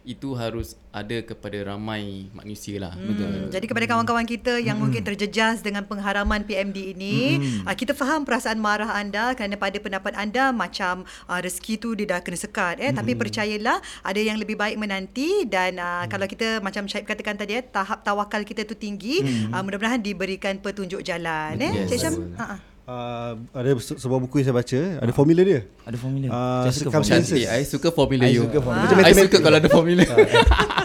Itu 0.03 0.35
harus 0.35 0.75
ada 0.91 1.23
kepada 1.23 1.55
ramai 1.63 2.27
manusia 2.35 2.75
lah. 2.83 2.91
Hmm, 2.91 3.55
jadi 3.55 3.71
kepada 3.71 3.87
kawan-kawan 3.87 4.27
kita 4.27 4.59
yang 4.59 4.75
Hmm. 4.75 4.91
mungkin 4.91 5.07
terjejas 5.07 5.63
dengan 5.63 5.87
pengharaman 5.87 6.43
PMD 6.43 6.99
ini, 6.99 7.39
uh, 7.63 7.71
kita 7.71 7.95
faham 7.95 8.27
perasaan 8.27 8.59
marah 8.59 8.99
anda 8.99 9.31
kerana 9.39 9.55
pada 9.55 9.79
pendapat 9.79 10.11
anda 10.19 10.51
macam 10.51 11.07
uh, 11.31 11.39
rezeki 11.39 11.79
tu 11.79 11.95
dia 11.95 12.19
dah 12.19 12.19
kena 12.19 12.35
sekat 12.35 12.83
eh. 12.83 12.91
Hmm. 12.91 12.99
tapi 12.99 13.15
percayalah 13.15 13.79
ada 14.03 14.19
yang 14.19 14.43
lebih 14.43 14.59
baik 14.59 14.75
menanti 14.75 15.47
dan 15.47 15.79
uh, 15.79 16.03
kalau 16.11 16.27
kita 16.27 16.59
macam 16.59 16.91
Syaib 16.91 17.07
katakan 17.07 17.39
tadi 17.39 17.63
eh 17.63 17.63
tahap 17.63 18.03
tawakal 18.03 18.43
kita 18.43 18.67
tu 18.67 18.75
tinggi, 18.75 19.23
uh, 19.55 19.63
mudah-mudahan 19.63 20.03
diberikan 20.03 20.59
petunjuk 20.59 21.07
jalan 21.07 21.63
eh. 21.63 21.87
Yes. 21.87 21.95
Cik 21.95 21.99
Syam, 22.03 22.15
uh-uh. 22.35 22.72
Uh, 22.93 23.33
ada 23.57 23.71
se- 23.81 23.97
sebuah 23.97 24.21
buku 24.21 24.35
yang 24.37 24.47
saya 24.47 24.57
baca, 24.59 24.81
ada 25.01 25.13
formula 25.13 25.41
dia. 25.41 25.61
Ada 25.89 25.97
formula. 25.97 26.27
Ah, 26.29 26.37
Saya 26.63 26.73
suka 26.77 26.81
circumstances. 26.93 27.33
formula. 27.41 27.57
I 27.57 27.63
suka 27.65 27.89
formula 27.89 28.25
I 28.25 28.31
you 28.31 28.43
suka 28.45 28.59
formula. 28.61 28.77
Ah. 28.77 28.85
Macam 28.85 28.97
I 28.97 29.03
matematik. 29.03 29.25
suka 29.25 29.39
kalau 29.41 29.57
ada 29.57 29.69
formula 29.69 30.03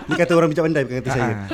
Ni 0.07 0.13
kata 0.15 0.31
orang 0.31 0.49
bijak 0.49 0.63
pandai 0.63 0.83
bukan 0.87 0.97
kata 1.03 1.09
saya. 1.11 1.27
Ah. 1.27 1.47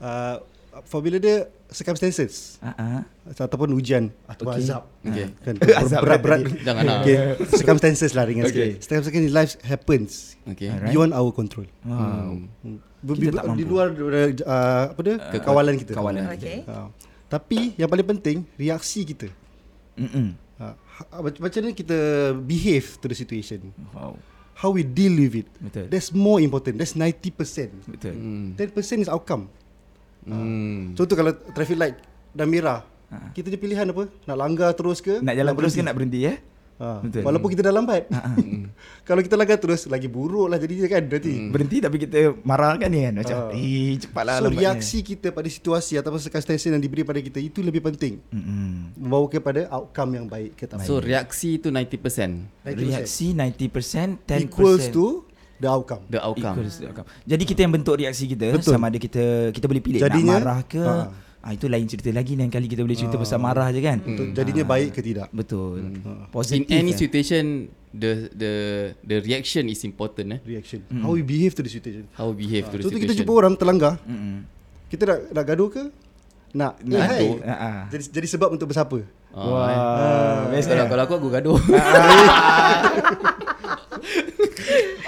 Uh, 0.00 0.36
formula 0.82 1.16
dia 1.16 1.36
circumstances 1.70 2.58
Ah 2.58 2.74
ah. 2.74 3.00
ataupun 3.30 3.70
ujian 3.70 4.10
atau 4.26 4.50
Okey. 4.50 4.58
azab. 4.66 4.82
Okay. 5.06 5.26
Kan 5.46 5.54
Azab 5.86 6.00
berat-berat. 6.02 6.40
Jangan 6.66 6.82
lah 6.82 6.98
Okay. 7.06 7.16
Circumstances 7.54 8.10
lah 8.10 8.24
ringan 8.26 8.50
Okay. 8.50 8.74
sikit. 8.82 8.90
Circumstances 8.90 9.22
in 9.22 9.30
life 9.30 9.52
happens 9.62 10.10
Okay 10.42 10.74
Alright. 10.74 10.90
beyond 10.90 11.14
our 11.14 11.30
control. 11.30 11.70
Wow. 11.86 12.42
Hmm. 12.66 12.82
Kita 13.00 13.30
tak 13.32 13.44
di 13.54 13.62
mampu. 13.62 13.70
luar 13.70 13.86
uh, 13.94 14.84
apa 14.90 15.00
dia? 15.06 15.16
kawalan 15.38 15.74
kita. 15.78 15.92
kawalan. 15.94 16.26
Okey. 16.34 16.66
Uh, 16.66 16.90
tapi 17.30 17.78
yang 17.78 17.86
paling 17.86 18.06
penting 18.10 18.42
reaksi 18.58 19.06
kita. 19.06 19.30
Mm-mm. 19.96 20.36
Uh, 20.60 20.74
macam 21.24 21.40
macam 21.40 21.58
mana 21.64 21.72
kita 21.72 21.98
behave 22.44 23.00
to 23.00 23.08
the 23.08 23.16
situation. 23.16 23.72
Wow. 23.96 24.20
How 24.60 24.68
we 24.68 24.84
deal 24.84 25.16
with 25.16 25.40
it. 25.40 25.48
Betul. 25.56 25.88
That's 25.88 26.12
more 26.12 26.36
important. 26.44 26.76
That's 26.76 26.92
90%. 26.92 27.32
Betul. 27.88 28.12
Hmm. 28.12 28.48
10% 28.60 29.00
is 29.00 29.08
outcome. 29.08 29.48
Hmm. 30.28 30.92
Contoh 30.92 31.16
kalau 31.16 31.32
traffic 31.56 31.80
light 31.80 31.96
dah 32.36 32.44
merah. 32.44 32.84
Kita 33.34 33.50
ada 33.50 33.58
pilihan 33.58 33.86
apa? 33.90 34.06
Nak 34.06 34.36
langgar 34.38 34.70
terus 34.76 35.02
ke? 35.02 35.18
Nak 35.18 35.34
jalan 35.34 35.52
terus 35.56 35.72
ke 35.74 35.82
nak 35.82 35.96
berhenti 35.98 36.28
ya? 36.30 36.38
Ha. 36.80 37.04
Betul. 37.04 37.20
Walaupun 37.22 37.48
kita 37.52 37.60
dah 37.60 37.72
lambat. 37.72 38.08
kalau 39.08 39.20
kita 39.20 39.36
langgar 39.36 39.56
terus 39.56 39.84
lagi 39.84 40.08
buruk 40.08 40.48
lah 40.48 40.56
jadinya 40.56 40.88
kan 40.88 41.04
nanti. 41.04 41.34
Berhenti 41.46 41.76
tapi 41.76 41.96
kita 42.00 42.40
marah 42.40 42.74
kan 42.74 42.88
ni 42.88 43.04
kan 43.04 43.14
macam 43.14 43.36
Ah. 43.38 43.52
eh 43.52 44.00
cepatlah 44.00 44.34
So 44.34 44.42
lambatnya." 44.42 44.60
reaksi 44.64 44.98
kita 45.02 45.28
pada 45.28 45.44
situasi 45.46 45.92
ataupun 45.94 46.16
circumstances 46.18 46.66
yang 46.66 46.80
diberi 46.80 47.04
pada 47.04 47.20
kita 47.20 47.36
itu 47.36 47.60
lebih 47.60 47.84
penting. 47.84 48.16
Mm-mm. 48.26 48.96
Membawa 48.96 49.28
kepada 49.28 49.68
outcome 49.70 50.10
yang 50.14 50.26
baik 50.26 50.56
ke 50.56 50.64
tak. 50.64 50.80
So 50.80 50.98
reaksi 50.98 51.56
tu 51.56 51.68
90% 51.68 52.48
90%. 52.64 52.80
Reaksi 52.80 53.26
90% 53.30 54.24
10% 54.24 54.40
equals 54.42 54.88
to 54.88 55.28
the 55.56 55.68
outcome. 55.68 56.00
The 56.08 56.16
outcome 56.18 56.56
Equals 56.56 56.80
to 56.80 56.88
outcome. 56.88 57.08
Jadi 57.22 57.42
kita 57.44 57.60
yang 57.60 57.72
bentuk 57.72 57.94
reaksi 57.94 58.24
kita 58.24 58.56
Betul. 58.56 58.72
sama 58.72 58.88
ada 58.88 58.96
kita 58.96 59.24
kita 59.52 59.68
boleh 59.68 59.84
pilih 59.84 60.00
Jadinya, 60.00 60.40
nak 60.40 60.40
marah 60.40 60.60
ke. 60.64 60.80
ha. 60.80 61.28
Ah 61.40 61.52
itu 61.52 61.66
lain 61.66 61.88
cerita 61.88 62.12
lagi 62.12 62.36
lain 62.36 62.48
kali 62.48 62.68
kita 62.68 62.84
boleh 62.84 62.92
cerita 62.94 63.16
pasal 63.16 63.40
marah 63.40 63.72
je 63.72 63.80
kan. 63.80 63.96
Untuk 63.98 64.32
jadinya 64.32 64.64
baik 64.66 64.92
ke 64.92 65.00
tidak. 65.00 65.28
Betul. 65.30 65.80
In 65.80 66.28
Positif. 66.28 66.68
any 66.70 66.92
eh. 66.92 66.96
situation 66.96 67.46
The 67.90 68.30
the 68.30 68.52
the 69.02 69.18
reaction 69.18 69.66
is 69.66 69.82
important 69.82 70.30
eh 70.30 70.40
Reaction. 70.46 70.86
How 71.02 71.10
we 71.10 71.26
behave 71.26 71.58
to 71.58 71.62
the 71.64 71.66
situation. 71.66 72.06
How 72.14 72.30
we 72.30 72.46
behave 72.46 72.70
to 72.70 72.78
the 72.78 72.86
Contoh 72.86 72.94
kita 72.94 73.10
situation 73.10 73.26
jumpa 73.26 73.32
orang 73.34 73.54
terlanggar. 73.58 73.98
Mm-mm. 74.06 74.46
Kita 74.86 75.02
nak 75.10 75.18
nak 75.34 75.44
gaduh 75.44 75.66
ke? 75.66 75.82
Nak. 76.54 76.72
Nak 76.82 76.94
Eh, 76.94 77.02
hai. 77.02 77.18
gaduh. 77.18 77.34
Ha, 77.42 77.54
ha. 77.58 77.70
Jadi 77.90 78.04
jadi 78.14 78.26
sebab 78.30 78.48
untuk 78.54 78.70
bersapa. 78.70 79.02
Ah, 79.30 79.42
Wah, 79.42 79.66
eh. 79.66 79.78
best 80.54 80.70
kalau, 80.70 80.82
eh. 80.82 80.88
kalau 80.88 81.02
aku 81.02 81.14
aku 81.18 81.28
gaduh 81.30 81.58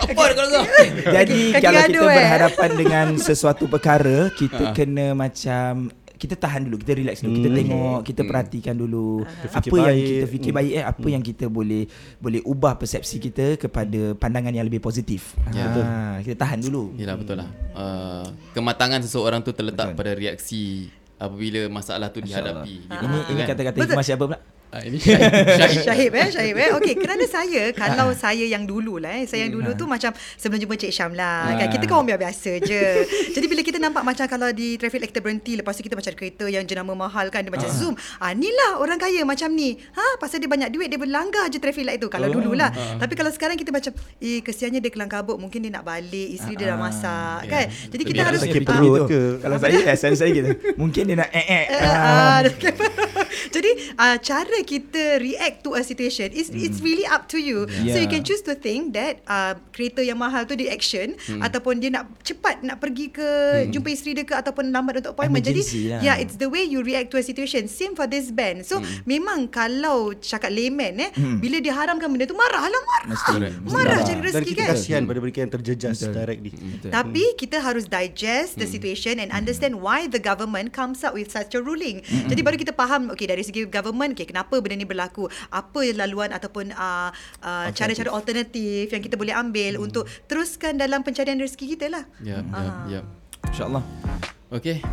Apa 0.03 0.23
kalau 0.35 0.49
kau 0.51 0.65
Jadi 1.07 1.41
kalau 1.59 1.81
kita 1.87 2.03
eh. 2.03 2.17
berhadapan 2.19 2.71
dengan 2.75 3.07
sesuatu 3.17 3.65
perkara, 3.67 4.31
kita 4.35 4.75
kena 4.75 5.15
macam 5.15 5.91
kita 6.23 6.39
tahan 6.39 6.71
dulu, 6.71 6.79
kita 6.79 6.93
relax 6.95 7.17
dulu, 7.19 7.35
kita 7.35 7.49
tengok, 7.51 7.99
kita 8.07 8.21
perhatikan 8.23 8.75
dulu 8.79 9.27
apa 9.27 9.59
fikir 9.59 9.75
yang 9.75 9.91
baik. 9.91 10.07
kita 10.07 10.27
fikir 10.31 10.53
baik 10.55 10.73
eh, 10.79 10.85
apa 10.87 11.09
yang 11.11 11.23
kita 11.27 11.45
boleh 11.51 11.83
boleh 12.23 12.41
ubah 12.47 12.79
persepsi 12.79 13.19
kita 13.19 13.59
kepada 13.59 14.15
pandangan 14.15 14.55
yang 14.55 14.63
lebih 14.63 14.79
positif. 14.79 15.35
Ya. 15.51 15.67
Ha, 15.67 16.23
kita 16.23 16.39
tahan 16.39 16.63
dulu. 16.63 16.95
Yelah 16.95 17.19
betul 17.19 17.41
lah 17.41 17.49
uh, 17.77 18.27
Kematangan 18.53 19.01
seseorang 19.03 19.41
tu 19.41 19.51
terletak 19.57 19.93
Betul. 19.93 19.99
pada 19.99 20.13
reaksi 20.15 20.93
Apabila 21.17 21.71
masalah 21.71 22.11
tu 22.11 22.19
dihadapi 22.19 22.91
Ini 22.91 23.19
ini 23.31 23.41
kata-kata 23.47 23.79
Betul. 23.79 23.95
hikmah 23.95 24.07
siapa 24.07 24.25
pula? 24.27 24.39
Ah, 24.73 24.83
Ini 24.83 24.99
Syahid. 24.99 25.83
Syahib 25.85 26.13
eh? 26.17 26.29
Syahib 26.33 26.57
eh? 26.57 26.71
Okey 26.81 26.95
kerana 26.97 27.25
saya 27.29 27.63
Kalau 27.77 28.17
saya 28.17 28.45
yang 28.49 28.65
dulu 28.65 28.97
lah 28.97 29.21
eh 29.21 29.25
Saya 29.29 29.47
yang 29.47 29.53
dulu 29.61 29.77
tu 29.77 29.85
macam 29.85 30.11
Sebelum 30.41 30.59
jumpa 30.65 30.75
Cik 30.81 30.93
Syam 30.93 31.13
lah 31.13 31.55
kan? 31.61 31.69
Kita 31.69 31.85
kan 31.85 32.03
orang 32.03 32.17
biasa 32.17 32.53
je. 32.65 32.85
Jadi 33.37 33.47
bila 33.47 33.61
kita 33.61 33.79
nampak 33.79 34.03
macam 34.03 34.25
Kalau 34.25 34.49
di 34.51 34.81
traffic 34.81 35.05
light 35.05 35.11
kita 35.13 35.21
berhenti 35.21 35.53
Lepas 35.55 35.77
tu 35.77 35.85
kita 35.85 35.95
macam 35.95 36.13
kereta 36.17 36.45
Yang 36.49 36.65
jenama 36.73 36.93
mahal 36.97 37.29
kan 37.29 37.45
Dia 37.45 37.53
macam 37.53 37.69
zoom. 37.69 37.95
Ah, 38.19 38.33
Ni 38.33 38.49
lah 38.49 38.81
orang 38.81 38.97
kaya 38.97 39.23
macam 39.23 39.53
ni. 39.53 39.77
Ha, 39.95 40.17
Pasal 40.17 40.41
dia 40.41 40.49
banyak 40.49 40.73
duit 40.73 40.89
Dia 40.89 40.99
berlanggar 40.99 41.47
je 41.53 41.61
traffic 41.61 41.85
light 41.85 42.01
tu. 42.01 42.09
Kalau 42.09 42.33
dulu 42.33 42.57
lah. 42.57 42.73
Tapi 42.73 43.13
kalau 43.15 43.31
sekarang 43.31 43.61
kita 43.61 43.71
macam 43.71 43.93
Eh 44.19 44.41
kesiannya 44.41 44.81
dia 44.81 44.91
kelang 44.91 45.11
kabut 45.13 45.37
Mungkin 45.37 45.61
dia 45.63 45.73
nak 45.73 45.85
balik 45.85 46.29
Isteri 46.33 46.55
dia 46.57 46.73
dah 46.73 46.79
masak 46.81 47.45
kan? 47.47 47.67
Jadi 47.69 48.03
kita 48.09 48.25
Lebih 48.25 48.29
harus 48.29 48.41
sakit 48.41 48.63
ah, 48.63 48.69
perut 48.73 49.01
ke? 49.07 49.23
Kalau 49.43 49.57
saya 49.61 49.79
eh, 49.85 49.97
saya 49.99 50.15
saya 50.17 50.31
gitu. 50.33 50.51
Mungkin 50.81 51.03
dia 51.13 51.17
nak 51.19 51.31
eh 51.35 51.47
eh. 51.47 51.65
Ah, 51.83 52.39
ah, 52.41 53.22
Jadi 53.49 53.71
uh, 53.95 54.17
cara 54.17 54.59
kita 54.63 55.19
react 55.19 55.63
to 55.63 55.73
a 55.73 55.83
situation 55.83 56.31
is 56.31 56.49
it's 56.49 56.81
really 56.81 57.05
up 57.05 57.27
to 57.27 57.37
you. 57.37 57.65
So 57.69 57.91
Yeah. 57.93 58.01
you 58.01 58.11
can 58.11 58.23
choose 58.23 58.41
to 58.43 58.55
think 58.55 58.93
that 58.93 59.21
uh, 59.25 59.55
kereta 59.71 60.01
yang 60.01 60.17
mahal 60.17 60.43
tu 60.43 60.55
di 60.55 60.67
action 60.67 61.15
ataupun 61.39 61.79
dia 61.79 61.91
nak 61.91 62.09
cepat 62.23 62.61
nak 62.61 62.79
pergi 62.79 63.09
ke 63.09 63.29
jumpa 63.69 63.89
isteri 63.89 64.13
dia 64.15 64.25
ke 64.25 64.35
ataupun 64.35 64.69
lambat 64.69 65.01
untuk 65.01 65.13
appointment. 65.13 65.43
Jadi 65.43 65.61
Emergency 65.61 65.91
lah. 65.91 66.01
yeah, 66.01 66.17
it's 66.17 66.37
the 66.37 66.47
way 66.47 66.63
you 66.63 66.81
react 66.81 67.09
to 67.09 67.17
a 67.17 67.25
situation. 67.25 67.67
Same 67.67 67.93
for 67.93 68.05
this 68.05 68.29
band. 68.29 68.63
So 68.63 68.79
memang 69.05 69.49
kalau 69.49 70.15
cakap 70.15 70.49
layman 70.49 70.99
eh 70.99 71.11
bila 71.37 71.59
dia 71.59 71.73
haramkan 71.73 72.09
benda 72.09 72.25
tu 72.25 72.35
marah 72.35 72.65
lah 72.65 72.81
marah. 72.83 73.07
Mesti. 73.11 73.33
Marah 73.67 73.99
cari 74.01 74.15
Dan 74.15 74.25
rezeki 74.25 74.47
kita 74.49 74.63
kan. 74.63 74.71
kasihan 74.73 75.03
pada 75.03 75.19
mereka 75.19 75.39
yang 75.41 75.53
terjejas 75.53 75.97
Betul. 75.99 76.15
directly. 76.15 76.51
Betul. 76.53 76.91
Tapi 76.91 77.25
kita 77.35 77.57
harus 77.59 77.85
digest 77.85 78.57
the 78.57 78.67
situation 78.67 79.17
and 79.17 79.31
understand 79.31 79.79
why 79.79 80.05
the 80.05 80.19
government 80.19 80.71
comes 80.71 81.03
up 81.03 81.13
with 81.13 81.29
such 81.29 81.53
a 81.53 81.61
ruling. 81.61 82.01
Jadi 82.05 82.41
baru 82.41 82.57
kita 82.57 82.73
faham 82.73 83.11
okay 83.11 83.22
dari 83.27 83.43
segi 83.43 83.67
government 83.67 84.15
okay 84.15 84.27
kenapa 84.29 84.59
benda 84.59 84.77
ni 84.79 84.87
berlaku. 84.87 85.29
Apa 85.51 85.81
laluan 85.95 86.31
ataupun 86.31 86.73
uh, 86.75 87.11
uh, 87.43 87.69
cara-cara 87.75 88.11
alternatif 88.13 88.91
yang 88.91 89.03
kita 89.03 89.19
boleh 89.19 89.35
ambil 89.35 89.83
untuk 89.83 90.07
teruskan 90.27 90.79
dalam 90.79 91.03
pencarian 91.03 91.39
rezeki 91.39 91.79
kita 91.79 91.87
lah. 91.91 92.05
Ya, 92.23 92.41
ya, 92.43 92.73
ya. 92.87 93.01
InsyaAllah. 93.49 93.85
Okay. 94.53 94.85